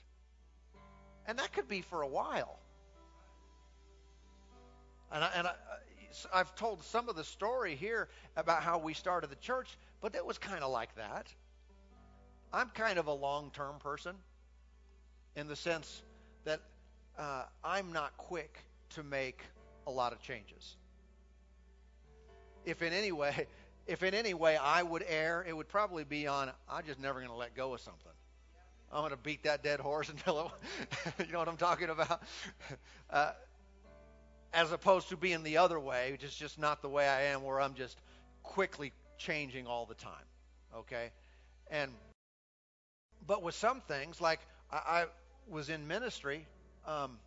[1.27, 2.59] And that could be for a while.
[5.13, 5.53] And, I, and I,
[6.33, 10.25] I've told some of the story here about how we started the church, but it
[10.25, 11.33] was kind of like that.
[12.53, 14.15] I'm kind of a long term person
[15.37, 16.03] in the sense
[16.45, 16.61] that
[17.19, 18.59] uh, I'm not quick
[18.91, 19.43] to make
[19.87, 20.77] a lot of changes.
[22.65, 23.47] If in any way,
[23.87, 27.19] if in any way I would err, it would probably be on I'm just never
[27.19, 28.13] going to let go of something.
[28.93, 30.53] I'm going to beat that dead horse until
[31.19, 32.23] it, you know what I'm talking about.
[33.11, 33.33] Uh,
[34.55, 37.43] as opposed to being the other way, which is just not the way I am,
[37.43, 37.99] where I'm just
[38.43, 40.13] quickly changing all the time.
[40.77, 41.11] Okay?
[41.71, 41.91] And
[43.27, 44.41] but with some things, like
[44.71, 45.05] I, I
[45.49, 46.47] was in ministry,
[46.87, 47.19] um,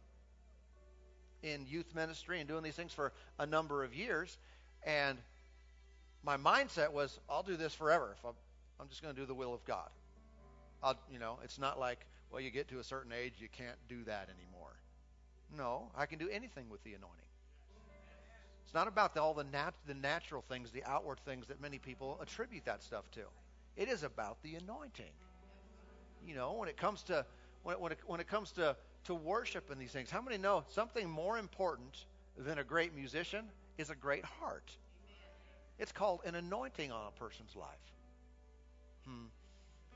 [1.43, 4.37] in youth ministry and doing these things for a number of years,
[4.85, 5.17] and
[6.23, 8.15] my mindset was, I'll do this forever.
[8.17, 8.33] If I'm,
[8.79, 9.89] I'm just going to do the will of God.
[10.83, 13.77] I'll, you know, it's not like, well, you get to a certain age, you can't
[13.89, 14.46] do that anymore.
[15.55, 17.27] No, I can do anything with the anointing.
[18.65, 21.79] It's not about the, all the, nat- the natural things, the outward things that many
[21.79, 23.21] people attribute that stuff to.
[23.77, 25.13] It is about the anointing.
[26.25, 27.25] You know, when it comes to
[27.63, 30.65] when when it, when it comes to to worship and these things, how many know
[30.67, 32.05] something more important
[32.37, 33.45] than a great musician
[33.77, 34.69] is a great heart?
[35.79, 37.69] It's called an anointing on a person's life.
[39.07, 39.25] Hmm.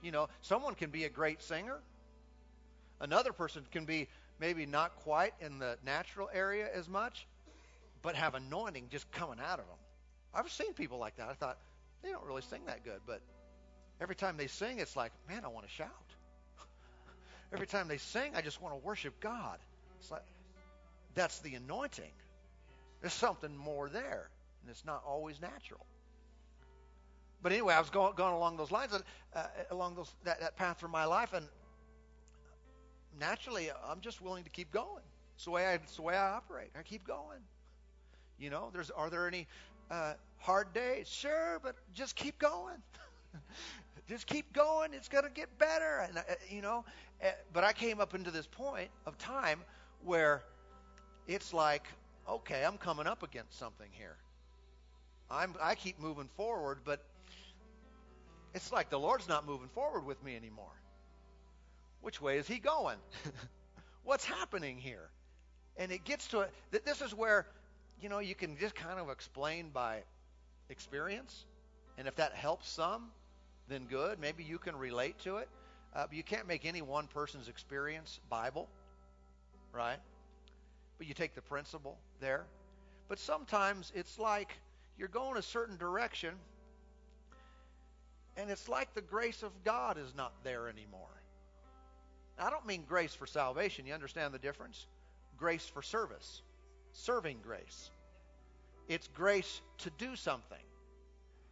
[0.01, 1.79] You know, someone can be a great singer.
[2.99, 4.07] Another person can be
[4.41, 7.27] maybe not quite in the natural area as much,
[8.01, 9.77] but have anointing just coming out of them.
[10.33, 11.29] I've seen people like that.
[11.29, 11.57] I thought
[12.01, 13.21] they don't really sing that good, but
[14.01, 15.87] every time they sing, it's like, man, I want to shout.
[17.53, 19.59] every time they sing, I just want to worship God.
[19.99, 20.23] It's like
[21.13, 22.11] that's the anointing.
[23.01, 24.29] There's something more there,
[24.61, 25.85] and it's not always natural.
[27.43, 28.93] But anyway, I was going, going along those lines,
[29.35, 31.45] uh, along those that, that path for my life, and
[33.19, 35.03] naturally, I'm just willing to keep going.
[35.35, 36.71] It's the way I, it's the way I operate.
[36.77, 37.39] I keep going.
[38.37, 39.47] You know, there's are there any
[39.89, 41.07] uh, hard days?
[41.07, 42.77] Sure, but just keep going.
[44.09, 44.93] just keep going.
[44.93, 45.99] It's to get better.
[46.07, 46.85] And uh, you know,
[47.23, 49.59] uh, but I came up into this point of time
[50.03, 50.43] where
[51.27, 51.87] it's like,
[52.27, 54.17] okay, I'm coming up against something here.
[55.29, 57.03] I'm I keep moving forward, but
[58.53, 60.73] it's like the Lord's not moving forward with me anymore.
[62.01, 62.97] Which way is he going?
[64.03, 65.09] What's happening here?
[65.77, 66.51] And it gets to it.
[66.85, 67.45] This is where
[68.01, 69.99] you know, you can just kind of explain by
[70.69, 71.45] experience.
[71.97, 73.11] And if that helps some,
[73.67, 74.19] then good.
[74.19, 75.47] Maybe you can relate to it.
[75.93, 78.67] Uh, but you can't make any one person's experience Bible,
[79.71, 79.99] right?
[80.97, 82.45] But you take the principle there.
[83.07, 84.57] But sometimes it's like
[84.97, 86.33] you're going a certain direction,
[88.37, 91.20] and it's like the grace of God is not there anymore.
[92.39, 93.85] I don't mean grace for salvation.
[93.85, 94.85] You understand the difference?
[95.37, 96.41] Grace for service
[96.93, 97.89] serving grace.
[98.87, 100.57] It's grace to do something.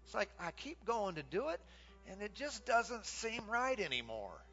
[0.05, 1.59] It's like I keep going to do it,
[2.09, 4.43] and it just doesn't seem right anymore.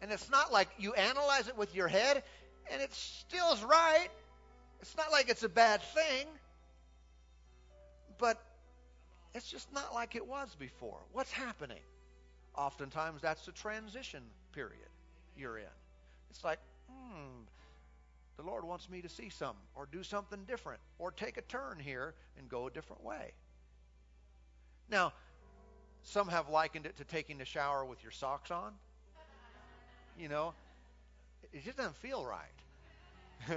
[0.00, 2.22] And it's not like you analyze it with your head,
[2.70, 4.08] and it still is right.
[4.80, 6.26] It's not like it's a bad thing,
[8.18, 8.40] but
[9.34, 10.98] it's just not like it was before.
[11.12, 11.82] What's happening?
[12.56, 14.91] Oftentimes, that's the transition period
[15.36, 15.64] you're in.
[16.30, 17.42] It's like, hmm,
[18.36, 21.78] the Lord wants me to see something or do something different or take a turn
[21.78, 23.32] here and go a different way.
[24.90, 25.12] Now,
[26.04, 28.72] some have likened it to taking a shower with your socks on.
[30.18, 30.54] You know,
[31.52, 33.56] it just doesn't feel right.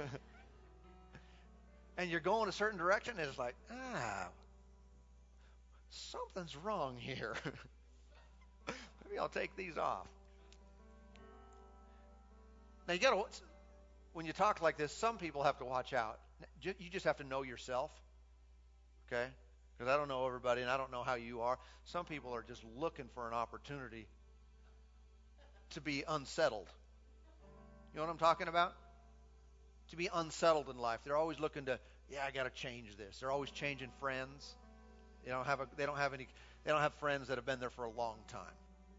[1.98, 4.28] and you're going a certain direction, and it's like, ah,
[5.90, 7.34] something's wrong here.
[9.04, 10.06] Maybe I'll take these off.
[12.86, 13.40] Now you got to
[14.12, 16.18] when you talk like this, some people have to watch out.
[16.62, 17.90] You just have to know yourself,
[19.06, 19.26] okay?
[19.76, 21.58] Because I don't know everybody and I don't know how you are.
[21.84, 24.06] Some people are just looking for an opportunity
[25.70, 26.68] to be unsettled.
[27.92, 28.74] You know what I'm talking about?
[29.90, 31.00] To be unsettled in life.
[31.04, 31.78] They're always looking to,
[32.10, 33.18] yeah, I got to change this.
[33.20, 34.54] They're always changing friends.
[35.24, 36.28] They don't have a, they don't have any
[36.64, 38.40] they don't have friends that have been there for a long time.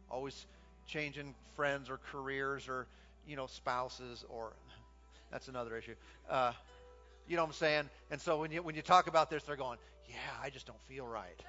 [0.10, 0.45] Always
[0.88, 2.88] changing friends or careers or
[3.28, 4.54] you know spouses or
[5.32, 5.96] that's another issue.
[6.30, 6.54] Uh,
[7.28, 7.90] you know what I'm saying?
[8.12, 10.82] And so when you when you talk about this, they're going, "Yeah, I just don't
[10.88, 11.42] feel right."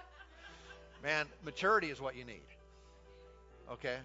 [1.02, 2.42] Man, maturity is what you need.
[3.70, 3.96] Okay,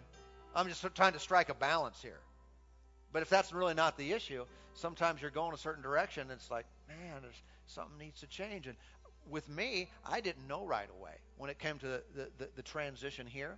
[0.55, 2.19] I'm just trying to strike a balance here.
[3.11, 6.49] But if that's really not the issue, sometimes you're going a certain direction, and it's
[6.51, 8.67] like, man, there's something needs to change.
[8.67, 8.75] And
[9.29, 12.61] with me, I didn't know right away when it came to the, the, the, the
[12.61, 13.57] transition here.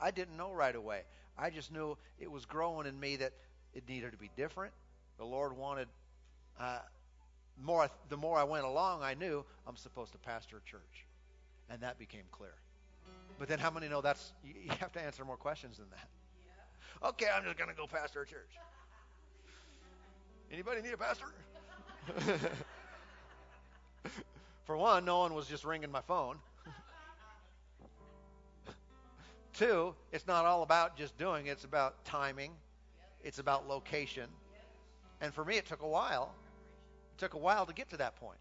[0.00, 1.02] I didn't know right away.
[1.40, 3.32] I just knew it was growing in me that
[3.74, 4.72] it needed to be different
[5.20, 5.86] the Lord wanted.
[6.58, 6.78] Uh,
[7.62, 11.06] more the more I went along, I knew I'm supposed to pastor a church,
[11.68, 12.54] and that became clear.
[13.38, 16.08] But then, how many know that's you, you have to answer more questions than that?
[17.02, 17.08] Yeah.
[17.10, 18.50] Okay, I'm just going to go pastor a church.
[20.50, 21.26] Anybody need a pastor?
[24.64, 26.38] For one, no one was just ringing my phone.
[29.52, 32.52] Two, it's not all about just doing, it's about timing,
[33.22, 34.28] it's about location,
[35.20, 36.34] and for me, it took a while.
[37.14, 38.38] It took a while to get to that point.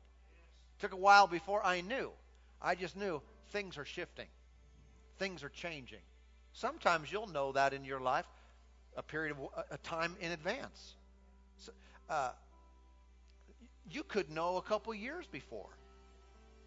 [0.78, 2.12] It took a while before I knew.
[2.62, 4.28] I just knew things are shifting,
[5.18, 6.02] things are changing.
[6.54, 8.26] Sometimes you'll know that in your life
[8.98, 10.96] a period of a time in advance.
[11.58, 11.72] So,
[12.10, 12.32] uh,
[13.90, 15.70] you could know a couple years before.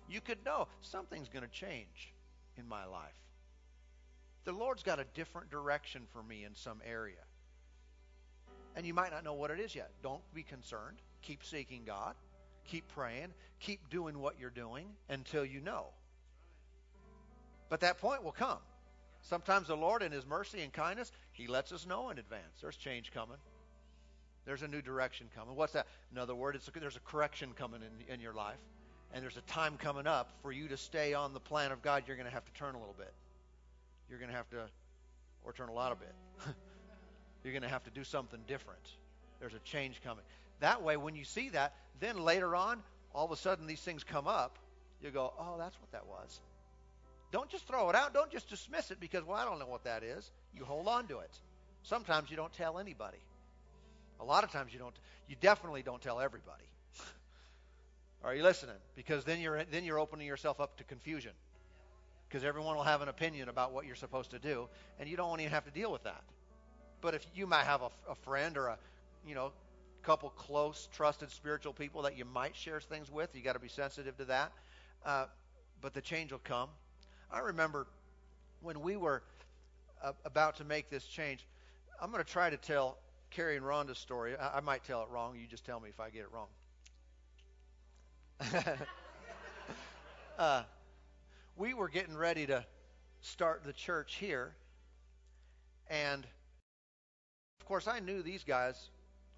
[0.09, 2.13] You could know something's going to change
[2.57, 3.11] in my life.
[4.45, 7.23] The Lord's got a different direction for me in some area.
[8.75, 9.91] And you might not know what it is yet.
[10.03, 10.99] Don't be concerned.
[11.23, 12.15] Keep seeking God.
[12.67, 13.29] Keep praying.
[13.61, 15.87] Keep doing what you're doing until you know.
[17.69, 18.59] But that point will come.
[19.23, 22.61] Sometimes the Lord, in His mercy and kindness, He lets us know in advance.
[22.61, 23.37] There's change coming.
[24.45, 25.55] There's a new direction coming.
[25.55, 25.87] What's that?
[26.11, 28.59] In other words, a, there's a correction coming in, in your life.
[29.15, 32.05] And there's a time coming up for you to stay on the plan of God.
[32.07, 33.13] You're going to have to turn a little bit.
[34.13, 34.67] You're going to have to,
[35.43, 36.13] or turn a lot of bit.
[37.45, 38.83] you're going to have to do something different.
[39.41, 40.23] There's a change coming.
[40.61, 42.83] That way, when you see that, then later on,
[43.15, 44.59] all of a sudden these things come up.
[45.03, 46.41] You go, oh, that's what that was.
[47.31, 48.13] Don't just throw it out.
[48.13, 50.31] Don't just dismiss it because, well, I don't know what that is.
[50.55, 51.31] You hold on to it.
[51.83, 53.17] Sometimes you don't tell anybody.
[54.21, 54.95] A lot of times you don't.
[55.27, 56.65] You definitely don't tell everybody.
[58.25, 58.77] Are you listening?
[58.95, 61.33] Because then you're then you're opening yourself up to confusion.
[62.33, 64.67] Because everyone will have an opinion about what you're supposed to do,
[64.99, 66.23] and you don't want to even have to deal with that.
[67.03, 68.79] But if you might have a, a friend or a,
[69.29, 69.53] you know,
[70.03, 73.69] couple close, trusted spiritual people that you might share things with, you got to be
[73.69, 74.51] sensitive to that.
[75.05, 75.27] Uh,
[75.83, 76.71] but the change will come.
[77.31, 77.87] I remember
[78.63, 79.23] when we were
[80.03, 81.47] uh, about to make this change.
[82.01, 82.97] I'm going to try to tell
[83.31, 84.39] Carrie and Rhonda's story.
[84.39, 85.37] I, I might tell it wrong.
[85.39, 86.49] You just tell me if I get it wrong.
[90.39, 90.63] uh,
[91.57, 92.65] we were getting ready to
[93.21, 94.55] start the church here,
[95.89, 96.27] and
[97.61, 98.91] of course, I knew these guys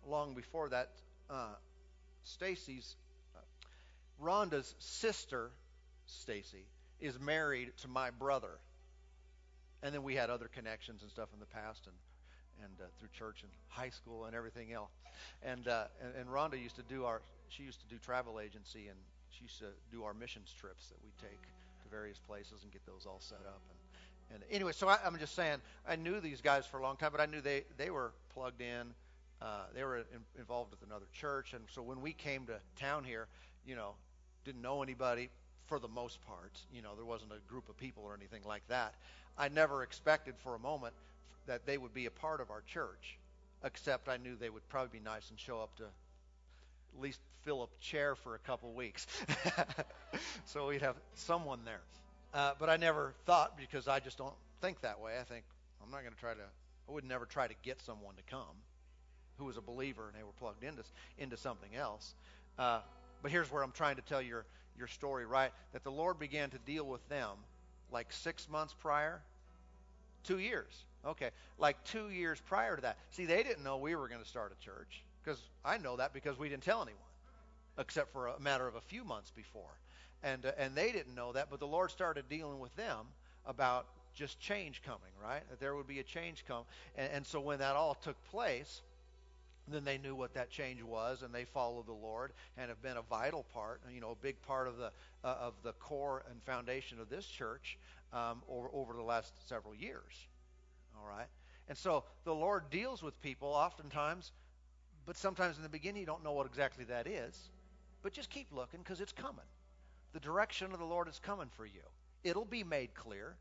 [0.06, 0.90] long before that.
[1.28, 1.54] Uh,
[2.22, 2.96] Stacy's,
[3.36, 3.40] uh,
[4.24, 5.50] Rhonda's sister,
[6.06, 6.64] Stacy,
[7.00, 8.58] is married to my brother,
[9.82, 11.94] and then we had other connections and stuff in the past, and
[12.62, 14.92] and uh, through church and high school and everything else.
[15.42, 18.88] And, uh, and and Rhonda used to do our she used to do travel agency
[18.88, 18.98] and
[19.30, 21.40] she used to do our missions trips that we take
[21.94, 23.62] various places and get those all set up.
[23.70, 23.78] And
[24.34, 27.10] and anyway, so I, I'm just saying I knew these guys for a long time,
[27.12, 28.94] but I knew they they were plugged in.
[29.40, 30.04] Uh, they were in,
[30.38, 33.28] involved with another church, and so when we came to town here,
[33.66, 33.92] you know,
[34.44, 35.28] didn't know anybody
[35.66, 36.52] for the most part.
[36.72, 38.94] You know, there wasn't a group of people or anything like that.
[39.36, 40.94] I never expected for a moment
[41.46, 43.18] that they would be a part of our church,
[43.62, 45.84] except I knew they would probably be nice and show up to
[46.94, 49.06] at least fill a chair for a couple weeks.
[50.46, 51.80] so we'd have someone there.
[52.32, 55.12] Uh, but I never thought because I just don't think that way.
[55.20, 55.44] I think
[55.82, 56.40] I'm not going to try to.
[56.88, 58.56] I would never try to get someone to come
[59.38, 60.82] who was a believer and they were plugged into
[61.18, 62.14] into something else.
[62.58, 62.80] Uh,
[63.22, 64.44] but here's where I'm trying to tell your
[64.76, 65.52] your story right.
[65.72, 67.36] That the Lord began to deal with them
[67.90, 69.20] like six months prior,
[70.24, 70.72] two years.
[71.06, 72.96] Okay, like two years prior to that.
[73.10, 76.12] See, they didn't know we were going to start a church because I know that
[76.12, 77.00] because we didn't tell anyone,
[77.78, 79.78] except for a matter of a few months before,
[80.22, 81.48] and uh, and they didn't know that.
[81.50, 83.06] But the Lord started dealing with them
[83.46, 85.42] about just change coming, right?
[85.50, 86.64] That there would be a change come,
[86.96, 88.82] and, and so when that all took place,
[89.68, 92.96] then they knew what that change was, and they followed the Lord and have been
[92.96, 94.90] a vital part, you know, a big part of the
[95.24, 97.78] uh, of the core and foundation of this church
[98.12, 100.26] um, over over the last several years.
[100.96, 101.26] All right?
[101.68, 104.32] And so the Lord deals with people oftentimes,
[105.06, 107.38] but sometimes in the beginning you don't know what exactly that is.
[108.02, 109.44] But just keep looking because it's coming.
[110.12, 111.82] The direction of the Lord is coming for you.
[112.22, 113.34] It'll be made clear.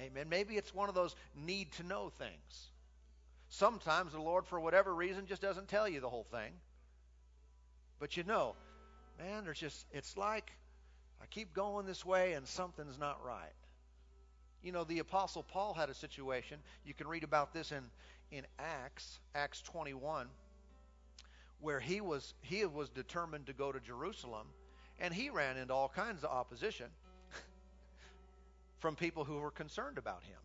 [0.00, 0.28] Amen.
[0.28, 2.70] Maybe it's one of those need to know things.
[3.48, 6.52] Sometimes the Lord, for whatever reason, just doesn't tell you the whole thing.
[7.98, 8.54] But you know,
[9.18, 10.50] man, there's just, it's like
[11.22, 13.52] I keep going this way and something's not right.
[14.62, 16.58] You know, the Apostle Paul had a situation.
[16.84, 17.82] You can read about this in,
[18.30, 20.26] in Acts, Acts 21,
[21.60, 24.46] where he was, he was determined to go to Jerusalem,
[24.98, 26.86] and he ran into all kinds of opposition
[28.78, 30.38] from people who were concerned about him.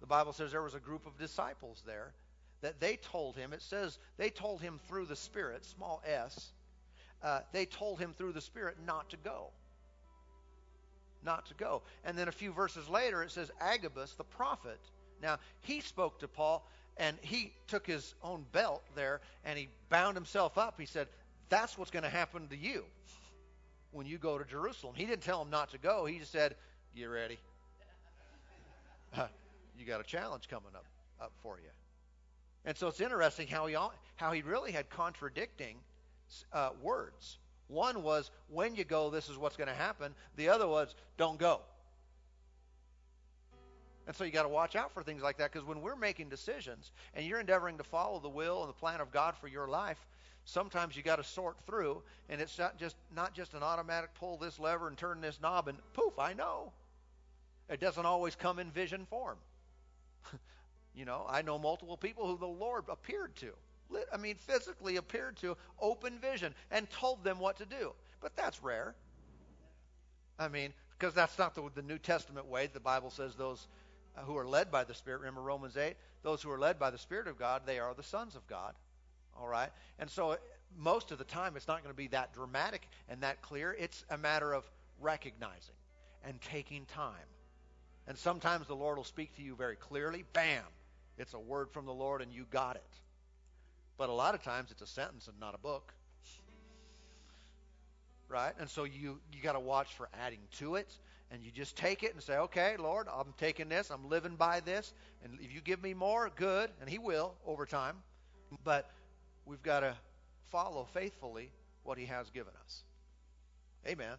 [0.00, 2.12] The Bible says there was a group of disciples there
[2.60, 6.52] that they told him, it says they told him through the Spirit, small s,
[7.22, 9.50] uh, they told him through the Spirit not to go
[11.26, 11.82] not to go.
[12.04, 14.80] And then a few verses later, it says Agabus, the prophet.
[15.20, 16.66] Now, he spoke to Paul,
[16.96, 20.78] and he took his own belt there, and he bound himself up.
[20.78, 21.08] He said,
[21.48, 22.84] That's what's going to happen to you
[23.92, 24.94] when you go to Jerusalem.
[24.96, 26.06] He didn't tell him not to go.
[26.06, 26.54] He just said,
[26.96, 27.38] Get ready.
[29.78, 30.84] you got a challenge coming up,
[31.20, 31.70] up for you.
[32.64, 33.76] And so it's interesting how he,
[34.16, 35.76] how he really had contradicting
[36.52, 37.38] uh, words.
[37.68, 40.14] One was, when you go, this is what's going to happen.
[40.36, 41.60] The other was, don't go.
[44.06, 46.28] And so you got to watch out for things like that because when we're making
[46.28, 49.66] decisions and you're endeavoring to follow the will and the plan of God for your
[49.66, 49.98] life,
[50.44, 54.36] sometimes you got to sort through, and it's not just not just an automatic pull
[54.36, 56.72] this lever and turn this knob and poof, I know.
[57.68, 59.38] It doesn't always come in vision form.
[60.94, 63.52] you know, I know multiple people who the Lord appeared to.
[64.12, 67.92] I mean, physically appeared to, open vision, and told them what to do.
[68.20, 68.94] But that's rare.
[70.38, 72.68] I mean, because that's not the, the New Testament way.
[72.72, 73.66] The Bible says those
[74.24, 76.98] who are led by the Spirit, remember Romans 8, those who are led by the
[76.98, 78.74] Spirit of God, they are the sons of God.
[79.38, 79.70] All right?
[79.98, 80.36] And so
[80.78, 83.76] most of the time it's not going to be that dramatic and that clear.
[83.78, 84.68] It's a matter of
[85.00, 85.74] recognizing
[86.24, 87.14] and taking time.
[88.08, 90.24] And sometimes the Lord will speak to you very clearly.
[90.32, 90.62] Bam!
[91.18, 92.82] It's a word from the Lord and you got it.
[93.98, 95.92] But a lot of times it's a sentence and not a book.
[98.28, 98.52] Right?
[98.58, 100.92] And so you you got to watch for adding to it
[101.30, 103.90] and you just take it and say, "Okay, Lord, I'm taking this.
[103.90, 104.94] I'm living by this.
[105.24, 107.96] And if you give me more, good, and he will over time.
[108.64, 108.88] But
[109.44, 109.96] we've got to
[110.50, 111.50] follow faithfully
[111.82, 112.82] what he has given us.
[113.86, 114.16] Amen.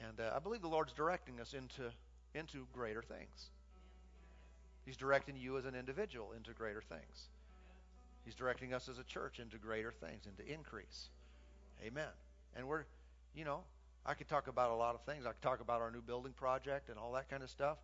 [0.00, 1.90] And uh, I believe the Lord's directing us into
[2.34, 3.50] into greater things.
[4.84, 7.28] He's directing you as an individual into greater things.
[8.24, 11.08] He's directing us as a church into greater things, into increase.
[11.84, 12.08] Amen.
[12.56, 12.84] And we're,
[13.34, 13.64] you know,
[14.08, 15.26] I could talk about a lot of things.
[15.26, 17.76] I could talk about our new building project and all that kind of stuff.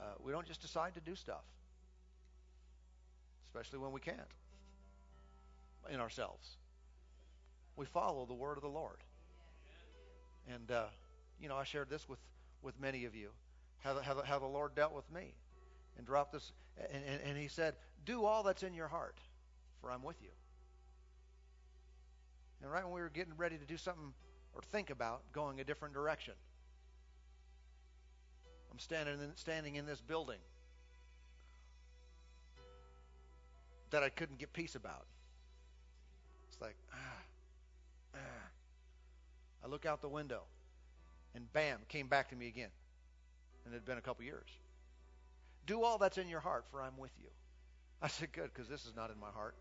[0.00, 1.44] Uh, we don't just decide to do stuff,
[3.48, 4.18] especially when we can't
[5.90, 6.56] in ourselves.
[7.76, 8.96] We follow the word of the Lord.
[10.52, 10.86] And, uh,
[11.38, 12.18] you know, I shared this with,
[12.62, 13.28] with many of you,
[13.80, 15.34] how the, how, the, how the Lord dealt with me
[15.98, 16.50] and dropped this.
[16.90, 17.74] And, and, and he said,
[18.06, 19.18] do all that's in your heart,
[19.82, 20.30] for I'm with you.
[22.62, 24.14] And right when we were getting ready to do something
[24.58, 26.34] or think about going a different direction,
[28.72, 30.40] I'm standing in, standing in this building
[33.90, 35.06] that I couldn't get peace about.
[36.50, 37.22] It's like, ah,
[38.16, 38.18] ah.
[39.64, 40.42] I look out the window,
[41.36, 42.70] and bam, came back to me again.
[43.64, 44.48] And it had been a couple years.
[45.66, 47.28] Do all that's in your heart, for I'm with you.
[48.02, 49.54] I said, good, because this is not in my heart.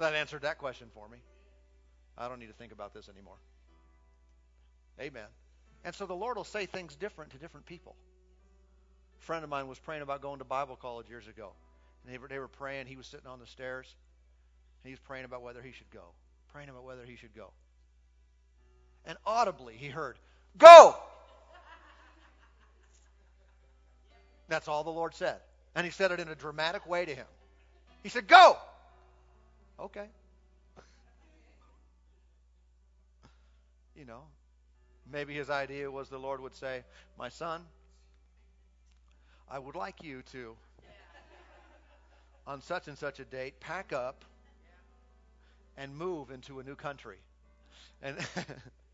[0.00, 1.18] That answered that question for me.
[2.18, 3.36] I don't need to think about this anymore.
[5.00, 5.26] Amen.
[5.84, 7.96] And so the Lord will say things different to different people.
[9.18, 11.52] A friend of mine was praying about going to Bible college years ago.
[12.04, 12.86] And they were, they were praying.
[12.86, 13.94] He was sitting on the stairs.
[14.84, 16.04] he was praying about whether he should go.
[16.52, 17.50] Praying about whether he should go.
[19.06, 20.18] And audibly he heard,
[20.58, 20.96] Go!
[24.48, 25.36] That's all the Lord said.
[25.74, 27.26] And he said it in a dramatic way to him.
[28.02, 28.58] He said, Go!
[29.80, 30.06] Okay.
[33.96, 34.22] You know,
[35.10, 36.84] maybe his idea was the Lord would say,
[37.18, 37.62] My son,
[39.50, 40.56] I would like you to
[42.46, 44.24] on such and such a date, pack up
[45.76, 47.18] and move into a new country.
[48.02, 48.16] And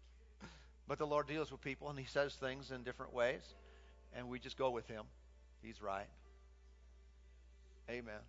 [0.88, 3.42] but the Lord deals with people and he says things in different ways
[4.16, 5.04] and we just go with him.
[5.62, 6.08] He's right.
[7.88, 8.20] Amen.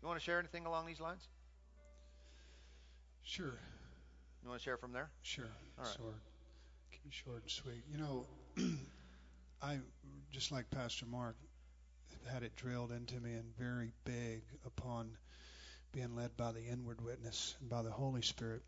[0.00, 1.28] You want to share anything along these lines?
[3.30, 3.60] Sure.
[4.42, 5.08] You want to share from there?
[5.22, 5.44] Sure.
[5.78, 5.96] All right.
[5.96, 6.14] Short.
[6.90, 7.84] Keep it short and sweet.
[7.88, 8.26] You know,
[9.62, 9.78] I
[10.32, 11.36] just like Pastor Mark
[12.32, 15.16] had it drilled into me and very big upon
[15.92, 18.62] being led by the inward witness and by the Holy Spirit.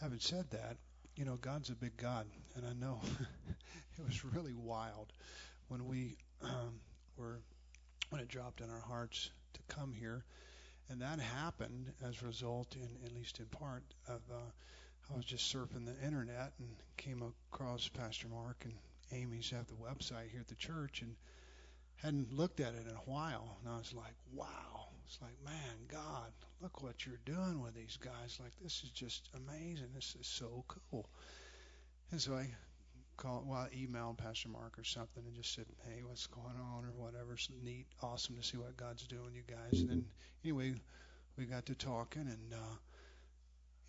[0.00, 0.76] Having said that,
[1.16, 3.00] you know, God's a big God, and I know
[3.98, 5.12] it was really wild
[5.66, 6.78] when we um,
[7.16, 7.40] were
[8.10, 10.24] when it dropped in our hearts to come here,
[10.90, 15.24] and that happened as a result, in at least in part, of uh, I was
[15.24, 17.22] just surfing the internet and came
[17.52, 18.74] across Pastor Mark and
[19.12, 21.14] Amy's at the website here at the church, and
[21.96, 24.88] hadn't looked at it in a while, and I was like, wow.
[25.06, 26.30] It's like, man, God,
[26.60, 28.38] look what you're doing with these guys.
[28.42, 29.88] Like, this is just amazing.
[29.94, 31.08] This is so cool.
[32.10, 32.46] And so I
[33.18, 36.84] called, well, I emailed Pastor Mark or something and just said, hey, what's going on
[36.84, 37.34] or whatever.
[37.34, 39.80] It's neat, awesome to see what God's doing, you guys.
[39.82, 40.04] And then,
[40.42, 40.74] anyway,
[41.36, 42.76] we got to talking, and uh,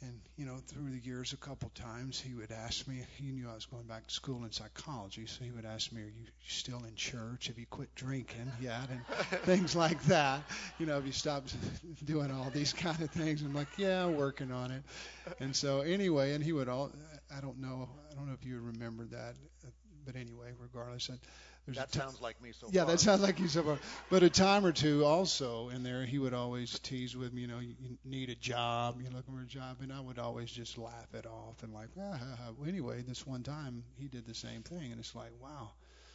[0.01, 3.49] and, you know, through the years, a couple times, he would ask me, he knew
[3.49, 6.25] I was going back to school in psychology, so he would ask me, Are you
[6.47, 7.47] still in church?
[7.47, 8.89] Have you quit drinking yet?
[8.89, 9.05] And
[9.43, 10.41] things like that.
[10.77, 11.53] You know, have you stopped
[12.05, 13.41] doing all these kind of things?
[13.41, 14.83] I'm like, Yeah, working on it.
[15.39, 16.91] And so, anyway, and he would all,
[17.35, 19.35] I don't know, I don't know if you remember that,
[20.05, 21.15] but anyway, regardless, I,
[21.58, 22.71] there's that a sounds like me so far.
[22.73, 22.91] yeah, far.
[22.91, 23.79] that sounds like you so far.
[24.09, 27.47] But a time or two also in there, he would always tease with me, you
[27.47, 30.77] know, you, need a job, you're looking for a job, and I would always just
[30.77, 32.67] laugh it off and like, ah, ha, ha.
[32.67, 35.71] Anyway, this one time he did the same thing, and it's like, wow,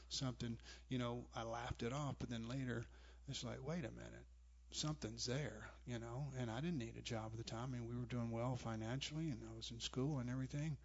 [0.09, 0.57] something,
[0.89, 2.85] you know, I laughed it off, but then later
[3.29, 4.25] it's like, wait a minute,
[4.71, 7.71] something's there, you know, and I didn't need a job at the time.
[7.73, 10.77] I mean, we were doing well financially, and I was in school and everything.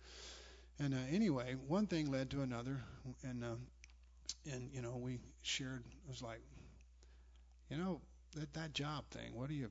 [0.80, 2.80] And uh, anyway, one thing led to another,
[3.24, 3.56] and uh,
[4.52, 5.84] and you know we shared.
[5.86, 6.42] It was like,
[7.70, 8.02] you know,
[8.36, 9.36] that that job thing.
[9.36, 9.70] What are you,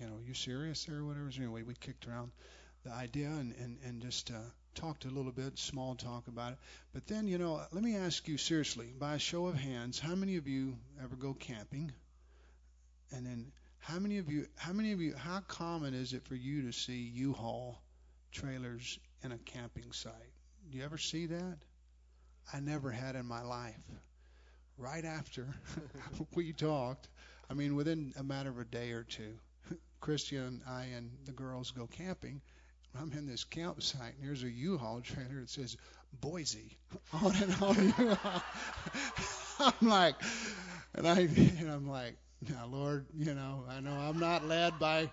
[0.00, 1.30] you know, you serious there or whatever?
[1.30, 2.30] So anyway, we kicked around
[2.84, 4.38] the idea and and and just uh,
[4.74, 6.58] talked a little bit, small talk about it.
[6.92, 10.14] But then, you know, let me ask you seriously, by a show of hands, how
[10.14, 11.92] many of you ever go camping?
[13.10, 14.46] And then, how many of you?
[14.56, 15.14] How many of you?
[15.16, 17.80] How common is it for you to see U-Haul
[18.32, 20.12] trailers in a camping site?
[20.70, 21.58] Do you ever see that?
[22.52, 23.74] I never had in my life.
[24.76, 25.46] Right after
[26.34, 27.08] we talked,
[27.50, 29.34] I mean, within a matter of a day or two,
[30.00, 32.40] Christian I and the girls go camping.
[32.98, 35.76] I'm in this campsite, and there's a U-Haul trailer that says
[36.20, 36.76] Boise
[37.12, 38.18] on and on.
[39.60, 40.14] I'm like,
[40.94, 42.16] and I, and I'm like,
[42.48, 45.10] now, Lord, you know, I know I'm not led by,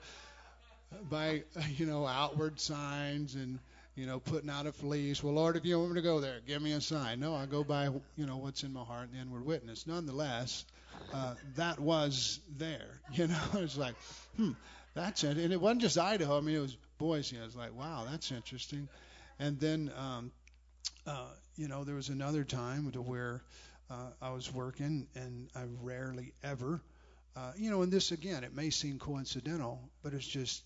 [1.10, 1.44] by,
[1.76, 3.60] you know, outward signs and
[3.96, 5.24] you know, putting out a fleece.
[5.24, 7.20] Well, Lord, if you want me to go there, give me a sign.
[7.20, 7.86] No, I go by,
[8.16, 9.88] you know, what's in my heart and the inward witness.
[9.88, 10.66] Nonetheless,
[11.14, 13.00] uh, that was there.
[13.14, 13.96] You know, it's like,
[14.36, 14.52] hmm,
[14.94, 15.38] that's it.
[15.38, 16.38] And it wasn't just Idaho.
[16.38, 17.40] I mean, it was Boise.
[17.40, 18.90] I was like, wow, that's interesting.
[19.40, 20.32] And then, um,
[21.08, 23.42] uh, you know, there was another time to where
[23.90, 26.82] uh, I was working, and I rarely ever,
[27.36, 30.64] uh, you know, and this again, it may seem coincidental, but it's just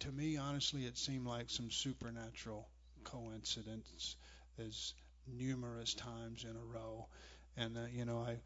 [0.00, 2.66] to me, honestly, it seemed like some supernatural
[3.04, 4.16] coincidence
[4.58, 4.94] as
[5.26, 7.06] numerous times in a row.
[7.56, 8.36] And, uh, you know, I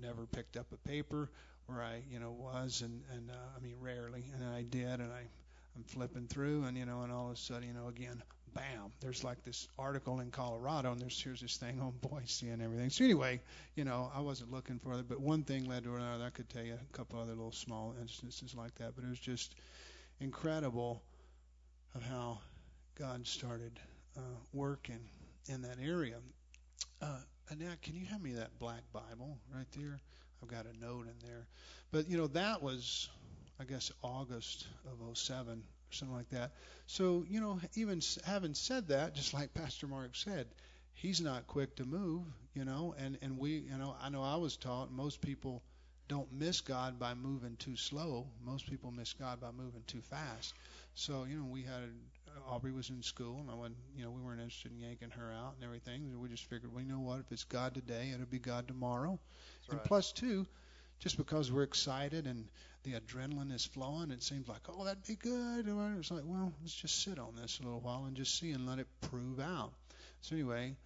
[0.00, 1.30] never picked up a paper
[1.66, 5.12] where I, you know, was, and, and uh, I mean, rarely, and I did, and
[5.12, 5.22] I,
[5.76, 8.22] I'm flipping through, and, you know, and all of a sudden, you know, again,
[8.54, 12.62] bam, there's like this article in Colorado, and there's here's this thing on Boise and
[12.62, 12.90] everything.
[12.90, 13.40] So anyway,
[13.74, 16.24] you know, I wasn't looking for it, but one thing led to another.
[16.24, 19.18] I could tell you a couple other little small instances like that, but it was
[19.18, 19.54] just
[20.20, 21.02] incredible
[21.94, 22.40] of how
[22.98, 23.78] God started
[24.18, 24.20] uh,
[24.52, 25.00] working
[25.48, 26.16] in that area.
[27.00, 27.18] Uh,
[27.50, 30.00] Annette, can you hand me that black Bible right there?
[30.42, 31.46] I've got a note in there.
[31.90, 33.08] But, you know, that was,
[33.58, 36.52] I guess, August of 07 or something like that.
[36.86, 40.46] So, you know, even having said that, just like Pastor Mark said,
[40.94, 44.36] he's not quick to move, you know, and, and we, you know, I know I
[44.36, 45.62] was taught most people
[46.08, 48.26] don't miss God by moving too slow.
[48.44, 50.54] Most people miss God by moving too fast.
[50.94, 51.90] So, you know, we had
[52.46, 55.32] Aubrey was in school, and I wasn't, you know, we weren't interested in yanking her
[55.32, 56.20] out and everything.
[56.20, 57.20] We just figured, well, you know what?
[57.20, 59.18] If it's God today, it'll be God tomorrow.
[59.60, 59.86] That's and right.
[59.86, 60.46] plus, two,
[61.00, 62.48] just because we're excited and
[62.84, 65.66] the adrenaline is flowing, it seems like, oh, that'd be good.
[65.66, 68.52] And it's like, well, let's just sit on this a little while and just see
[68.52, 69.72] and let it prove out.
[70.22, 70.76] So anyway,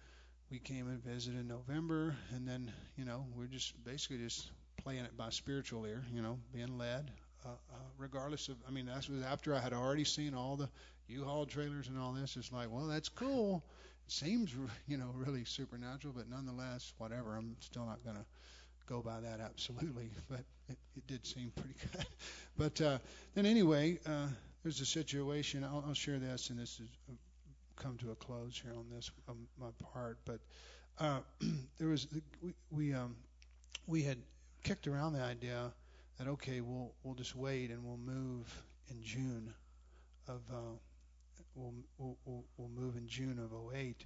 [0.51, 4.49] we came and visited in November, and then, you know, we're just basically just
[4.83, 7.09] playing it by spiritual ear, you know, being led.
[7.45, 10.69] Uh, uh, regardless of, I mean, that was after I had already seen all the
[11.07, 12.37] U-Haul trailers and all this.
[12.37, 13.63] It's like, well, that's cool.
[14.05, 14.53] It seems,
[14.87, 17.35] you know, really supernatural, but nonetheless, whatever.
[17.35, 18.25] I'm still not going to
[18.85, 22.05] go by that absolutely, but it, it did seem pretty good.
[22.57, 22.97] but uh,
[23.35, 24.27] then anyway, uh,
[24.63, 25.63] there's a situation.
[25.63, 26.87] I'll, I'll share this, and this has
[27.75, 30.17] come to a close here on this um, my part.
[30.25, 30.39] But
[30.99, 31.19] uh,
[31.77, 32.07] there was
[32.41, 33.15] we we, um,
[33.87, 34.17] we had
[34.63, 35.71] kicked around the idea
[36.17, 39.53] that okay, we'll we'll just wait and we'll move in June
[40.27, 40.77] of uh,
[41.55, 41.73] we'll,
[42.25, 44.05] we'll we'll move in June of 08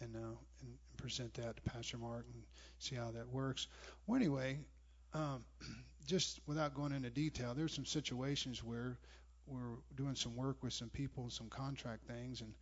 [0.00, 0.18] and uh,
[0.60, 2.42] and present that to Pastor Mark and
[2.78, 3.66] see how that works.
[4.06, 4.58] Well, anyway,
[5.14, 5.44] um,
[6.06, 8.96] just without going into detail, there's some situations where
[9.46, 12.52] we're doing some work with some people, and some contract things, and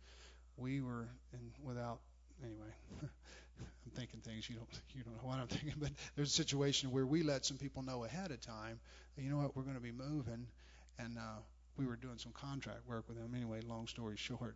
[0.55, 1.99] we were and without
[2.43, 2.73] anyway.
[3.59, 6.91] I'm thinking things you don't you don't know what I'm thinking, but there's a situation
[6.91, 8.79] where we let some people know ahead of time.
[9.17, 10.45] You know what, we're going to be moving,
[10.99, 11.41] and uh,
[11.77, 13.33] we were doing some contract work with them.
[13.35, 14.55] Anyway, long story short,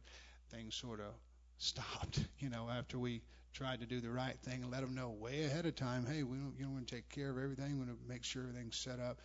[0.50, 1.14] things sort of
[1.58, 2.20] stopped.
[2.40, 3.22] You know, after we
[3.54, 6.24] tried to do the right thing and let them know way ahead of time, hey,
[6.24, 7.74] we don't, you know, want to take care of everything.
[7.74, 9.20] We want to make sure everything's set up.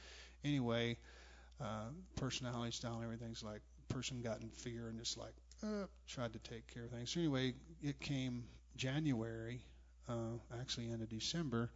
[0.45, 0.99] Anyway,
[1.61, 6.39] uh, personality style everything's like person got in fear and just like uh, tried to
[6.41, 7.11] take care of things.
[7.11, 8.45] So anyway, it came
[8.77, 9.63] January,
[10.09, 11.71] uh, actually of December,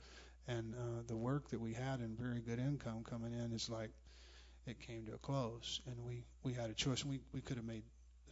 [0.48, 3.90] and uh, the work that we had and very good income coming in is like
[4.66, 7.04] it came to a close, and we we had a choice.
[7.04, 7.82] We we could have made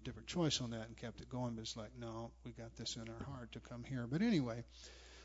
[0.00, 2.74] a different choice on that and kept it going, but it's like no, we got
[2.76, 4.06] this in our heart to come here.
[4.10, 4.64] But anyway,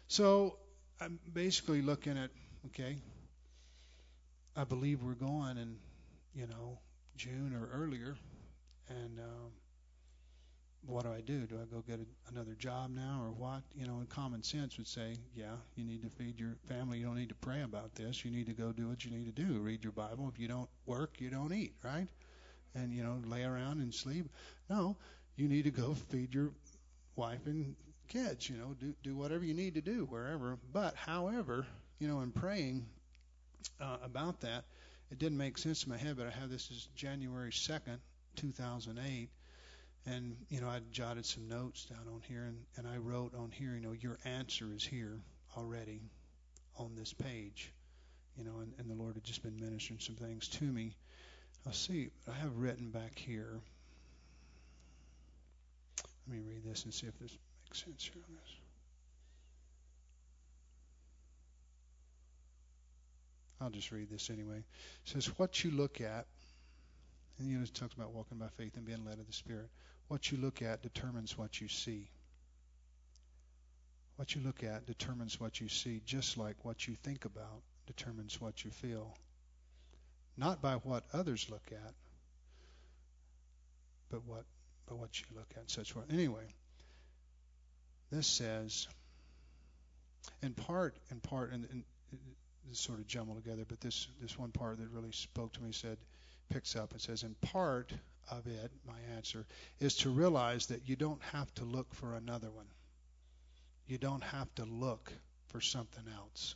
[0.07, 0.57] so
[0.99, 2.29] I'm basically looking at
[2.67, 2.97] okay.
[4.55, 5.77] I believe we're going in,
[6.35, 6.77] you know,
[7.17, 8.15] June or earlier,
[8.87, 9.51] and um,
[10.85, 11.41] what do I do?
[11.41, 13.61] Do I go get a, another job now or what?
[13.75, 16.99] You know, and common sense would say, yeah, you need to feed your family.
[16.99, 18.25] You don't need to pray about this.
[18.25, 19.59] You need to go do what you need to do.
[19.59, 20.29] Read your Bible.
[20.33, 22.07] If you don't work, you don't eat, right?
[22.75, 24.29] And you know, lay around and sleep.
[24.69, 24.97] No,
[25.35, 26.51] you need to go feed your
[27.15, 27.75] wife and
[28.09, 28.49] kids.
[28.49, 30.57] You know, do do whatever you need to do wherever.
[30.73, 31.65] But however,
[31.99, 32.85] you know, in praying
[33.79, 34.65] uh, about that,
[35.11, 36.17] it didn't make sense in my head.
[36.17, 37.99] But I have this is January 2nd,
[38.35, 39.29] 2008
[40.05, 43.51] and you know I jotted some notes down on here, and, and I wrote on
[43.51, 45.19] here, you know, your answer is here
[45.57, 46.01] already
[46.77, 47.71] on this page,
[48.37, 50.95] you know, and, and the Lord had just been ministering some things to me.
[51.65, 52.09] I'll see.
[52.27, 53.59] I have written back here.
[56.27, 58.55] Let me read this and see if this makes sense here on this.
[63.61, 64.57] I'll just read this anyway.
[64.57, 64.65] It
[65.05, 66.25] says, What you look at,
[67.39, 69.69] and you know, it talks about walking by faith and being led of the Spirit.
[70.07, 72.09] What you look at determines what you see.
[74.15, 78.39] What you look at determines what you see, just like what you think about determines
[78.39, 79.15] what you feel.
[80.37, 81.93] Not by what others look at,
[84.13, 84.45] but what
[84.85, 86.45] but what you look at such what anyway
[88.11, 88.87] this says
[90.43, 91.83] in part in part and, and
[92.69, 95.71] this sort of jumbled together but this this one part that really spoke to me
[95.71, 95.97] said
[96.49, 97.91] picks up and says in part
[98.31, 99.45] of it, my answer,
[99.79, 102.67] is to realize that you don't have to look for another one.
[103.87, 105.11] You don't have to look
[105.47, 106.55] for something else.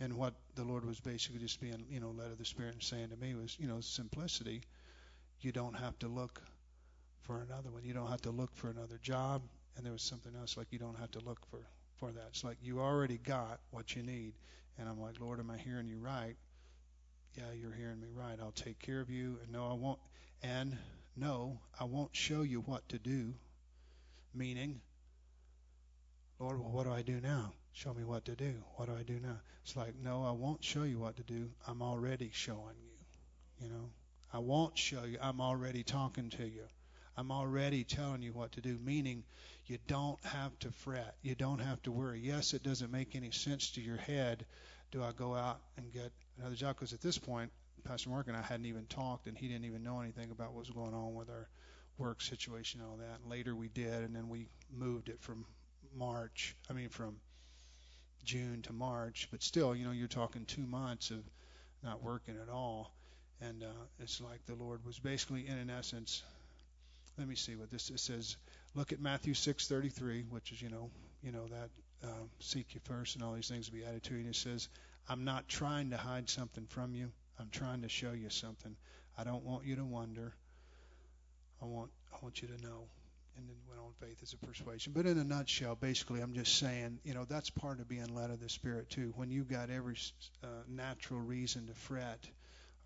[0.00, 2.82] And what the Lord was basically just being, you know, led of the Spirit and
[2.82, 4.62] saying to me was, you know, simplicity.
[5.40, 6.42] You don't have to look
[7.22, 7.84] for another one.
[7.84, 9.42] You don't have to look for another job.
[9.76, 11.60] And there was something else like you don't have to look for
[11.96, 12.24] for that.
[12.30, 14.34] It's like you already got what you need.
[14.78, 16.36] And I'm like, Lord, am I hearing you right?
[17.36, 18.38] Yeah, you're hearing me right.
[18.40, 19.38] I'll take care of you.
[19.42, 19.98] And no, I won't.
[20.42, 20.76] And
[21.16, 23.34] no, I won't show you what to do.
[24.34, 24.80] Meaning,
[26.38, 27.52] Lord, well, what do I do now?
[27.72, 28.54] Show me what to do.
[28.76, 29.38] What do I do now?
[29.62, 31.50] It's like, no, I won't show you what to do.
[31.66, 33.64] I'm already showing you.
[33.66, 33.90] You know,
[34.32, 35.18] I won't show you.
[35.20, 36.64] I'm already talking to you.
[37.16, 38.78] I'm already telling you what to do.
[38.84, 39.24] Meaning,
[39.66, 41.16] you don't have to fret.
[41.22, 42.20] You don't have to worry.
[42.20, 44.44] Yes, it doesn't make any sense to your head.
[44.96, 47.52] Do I go out and get another job because at this point,
[47.84, 50.60] Pastor Mark and I hadn't even talked, and he didn't even know anything about what
[50.60, 51.50] was going on with our
[51.98, 53.20] work situation and all that.
[53.20, 55.44] And later we did, and then we moved it from
[55.94, 56.56] March.
[56.70, 57.16] I mean, from
[58.24, 61.22] June to March, but still, you know, you're talking two months of
[61.84, 62.90] not working at all,
[63.42, 66.22] and uh, it's like the Lord was basically, in an essence.
[67.18, 68.38] Let me see what this it says.
[68.74, 70.88] Look at Matthew 6:33, which is, you know,
[71.22, 71.68] you know that
[72.04, 74.20] um, seek you first and all these things will be added to you.
[74.20, 74.68] And it says,
[75.08, 77.10] I'm not trying to hide something from you.
[77.38, 78.76] I'm trying to show you something.
[79.16, 80.34] I don't want you to wonder.
[81.62, 82.88] I want I want you to know.
[83.38, 84.94] And then went on faith as a persuasion.
[84.96, 88.30] But in a nutshell, basically, I'm just saying, you know, that's part of being led
[88.30, 89.12] of the Spirit too.
[89.14, 89.96] When you've got every
[90.42, 92.26] uh, natural reason to fret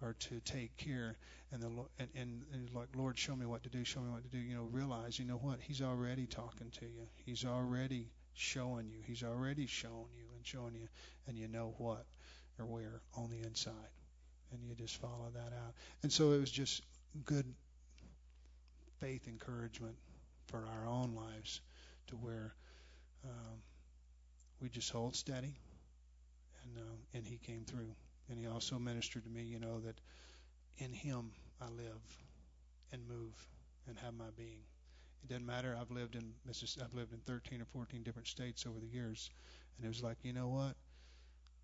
[0.02, 1.16] or to take care,
[1.52, 1.68] and the
[2.00, 3.84] and, and, and like, Lord, show me what to do.
[3.84, 4.38] Show me what to do.
[4.38, 5.60] You know, realize, you know what?
[5.60, 7.06] He's already talking to you.
[7.24, 8.98] He's already showing you.
[9.06, 10.88] He's already shown you and showing you,
[11.28, 12.06] and you know what
[12.58, 13.74] or where on the inside.
[14.52, 15.74] And you just follow that out.
[16.02, 16.82] And so it was just
[17.26, 17.44] good
[19.00, 19.96] faith encouragement
[20.46, 21.60] for our own lives
[22.06, 22.54] to where
[23.24, 23.58] um,
[24.62, 25.54] we just hold steady.
[26.64, 27.94] And, uh, and he came through.
[28.30, 30.00] And he also ministered to me, you know, that
[30.78, 32.00] in him I live
[32.92, 33.34] and move
[33.86, 34.62] and have my being.
[35.22, 35.76] It doesn't matter.
[35.78, 36.84] I've lived in Mississippi.
[36.84, 39.30] I've lived in 13 or 14 different states over the years,
[39.76, 40.74] and it was like, you know what?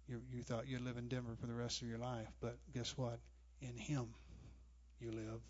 [0.08, 2.96] You, you thought you'd live in Denver for the rest of your life, but guess
[2.96, 3.18] what?
[3.60, 4.06] In Him,
[5.00, 5.40] you live.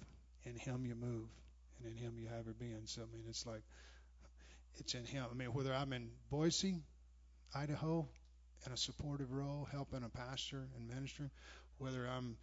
[0.45, 1.29] In Him, you move,
[1.79, 2.83] and in Him, you have your being.
[2.85, 3.63] So I mean, it's like
[4.79, 5.27] it's in Him.
[5.31, 6.83] I mean, whether I'm in Boise,
[7.55, 8.09] Idaho,
[8.65, 11.31] in a supportive role, helping a pastor and ministering,
[11.79, 12.37] whether I'm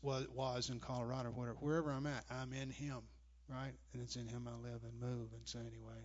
[0.00, 3.02] was, was in Colorado, whatever, wherever I'm at, I'm in Him
[3.48, 3.72] right?
[3.92, 5.32] And it's in Him I live and move.
[5.32, 6.00] And so anyway,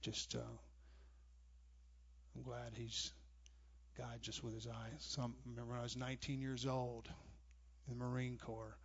[0.00, 0.56] just uh,
[2.36, 3.12] I'm glad He's
[3.96, 4.98] guided just with His eyes.
[4.98, 7.08] Some remember when I was 19 years old
[7.88, 8.76] in the Marine Corps,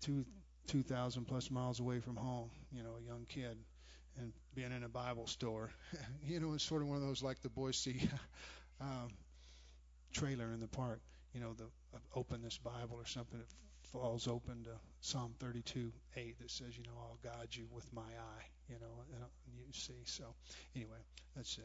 [0.00, 0.24] two
[0.66, 2.50] 2,000 plus miles away from home.
[2.72, 3.58] You know, a young kid.
[4.18, 5.70] And being in a Bible store,
[6.26, 8.08] you know, it's sort of one of those like the Boise
[8.80, 9.08] um,
[10.12, 11.00] trailer in the park.
[11.32, 11.64] You know, the
[11.94, 13.40] uh, open this Bible or something.
[13.40, 13.46] It
[13.92, 14.70] falls open to
[15.00, 19.22] Psalm 32:8 that says, you know, I'll guide you with my eye, you know, and
[19.22, 19.26] uh,
[19.66, 20.02] you see.
[20.04, 20.24] So
[20.74, 20.98] anyway,
[21.36, 21.64] that's it.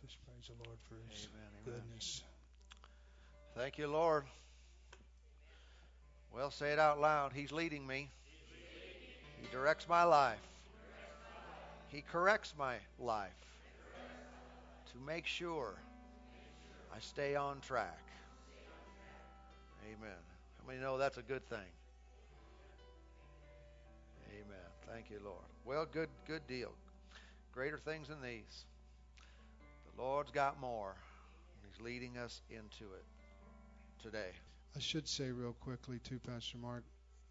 [0.00, 1.80] Just praise the Lord for His Amen, amen.
[1.80, 2.22] goodness.
[3.54, 4.24] Thank you, Lord.
[6.34, 7.32] Well, say it out loud.
[7.32, 8.10] He's leading me.
[9.40, 10.38] He directs my life.
[11.88, 13.30] He corrects my life
[14.92, 15.74] to make sure
[16.94, 18.02] I stay on track.
[19.84, 20.35] Amen.
[20.66, 21.58] Many know that's a good thing?
[24.32, 24.56] Amen.
[24.92, 25.44] Thank you, Lord.
[25.64, 26.72] Well, good good deal.
[27.52, 28.64] Greater things than these.
[29.94, 30.94] The Lord's got more.
[31.62, 33.04] He's leading us into it
[34.02, 34.30] today.
[34.76, 36.84] I should say real quickly too, Pastor Mark,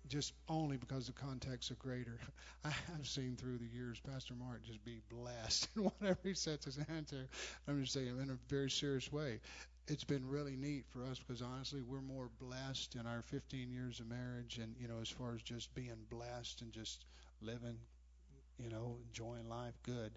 [0.07, 2.17] just only because the contexts are greater.
[2.63, 6.65] I have seen through the years Pastor Mark just be blessed in whatever he sets
[6.65, 7.17] his hand to.
[7.67, 9.41] I'm just saying in a very serious way.
[9.87, 13.99] It's been really neat for us because honestly we're more blessed in our 15 years
[13.99, 17.05] of marriage and you know as far as just being blessed and just
[17.41, 17.77] living,
[18.59, 20.11] you know, enjoying life good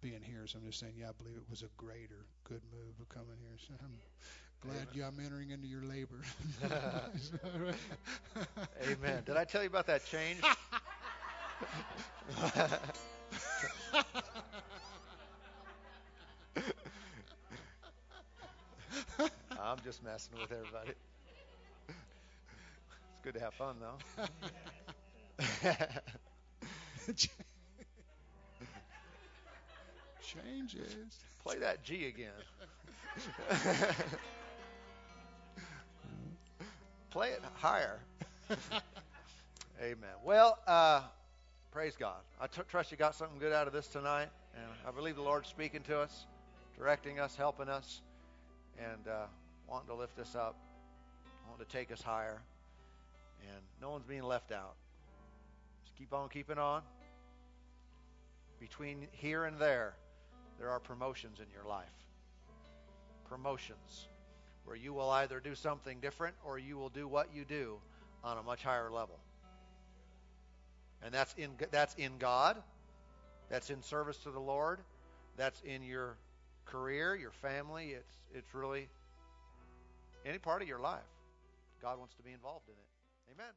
[0.00, 0.46] being here.
[0.46, 3.36] So I'm just saying, yeah, I believe it was a greater good move of coming
[3.40, 3.58] here.
[3.58, 3.98] So I'm
[4.60, 6.20] glad you I'm entering into your labor.
[8.84, 9.22] Amen.
[9.24, 10.40] Did I tell you about that change?
[19.64, 20.90] I'm just messing with everybody.
[21.88, 23.98] It's good to have fun, though.
[30.20, 30.96] Changes.
[31.44, 32.32] Play that G again.
[37.10, 38.00] Play it higher.
[39.80, 39.96] Amen.
[40.24, 41.02] Well, uh,
[41.70, 42.16] praise God.
[42.40, 45.22] I t- trust you got something good out of this tonight, and I believe the
[45.22, 46.26] Lord's speaking to us,
[46.76, 48.00] directing us, helping us,
[48.78, 49.26] and uh,
[49.72, 50.54] wanting to lift us up,
[51.48, 52.42] wanting to take us higher,
[53.40, 54.74] and no one's being left out.
[55.82, 56.82] Just keep on keeping on.
[58.60, 59.94] Between here and there,
[60.58, 61.86] there are promotions in your life.
[63.30, 64.08] Promotions
[64.66, 67.78] where you will either do something different or you will do what you do
[68.22, 69.18] on a much higher level.
[71.02, 72.58] And that's in that's in God.
[73.48, 74.80] That's in service to the Lord.
[75.38, 76.18] That's in your
[76.66, 77.92] career, your family.
[77.92, 78.88] It's it's really
[80.24, 81.00] any part of your life.
[81.80, 83.34] God wants to be involved in it.
[83.34, 83.52] Amen.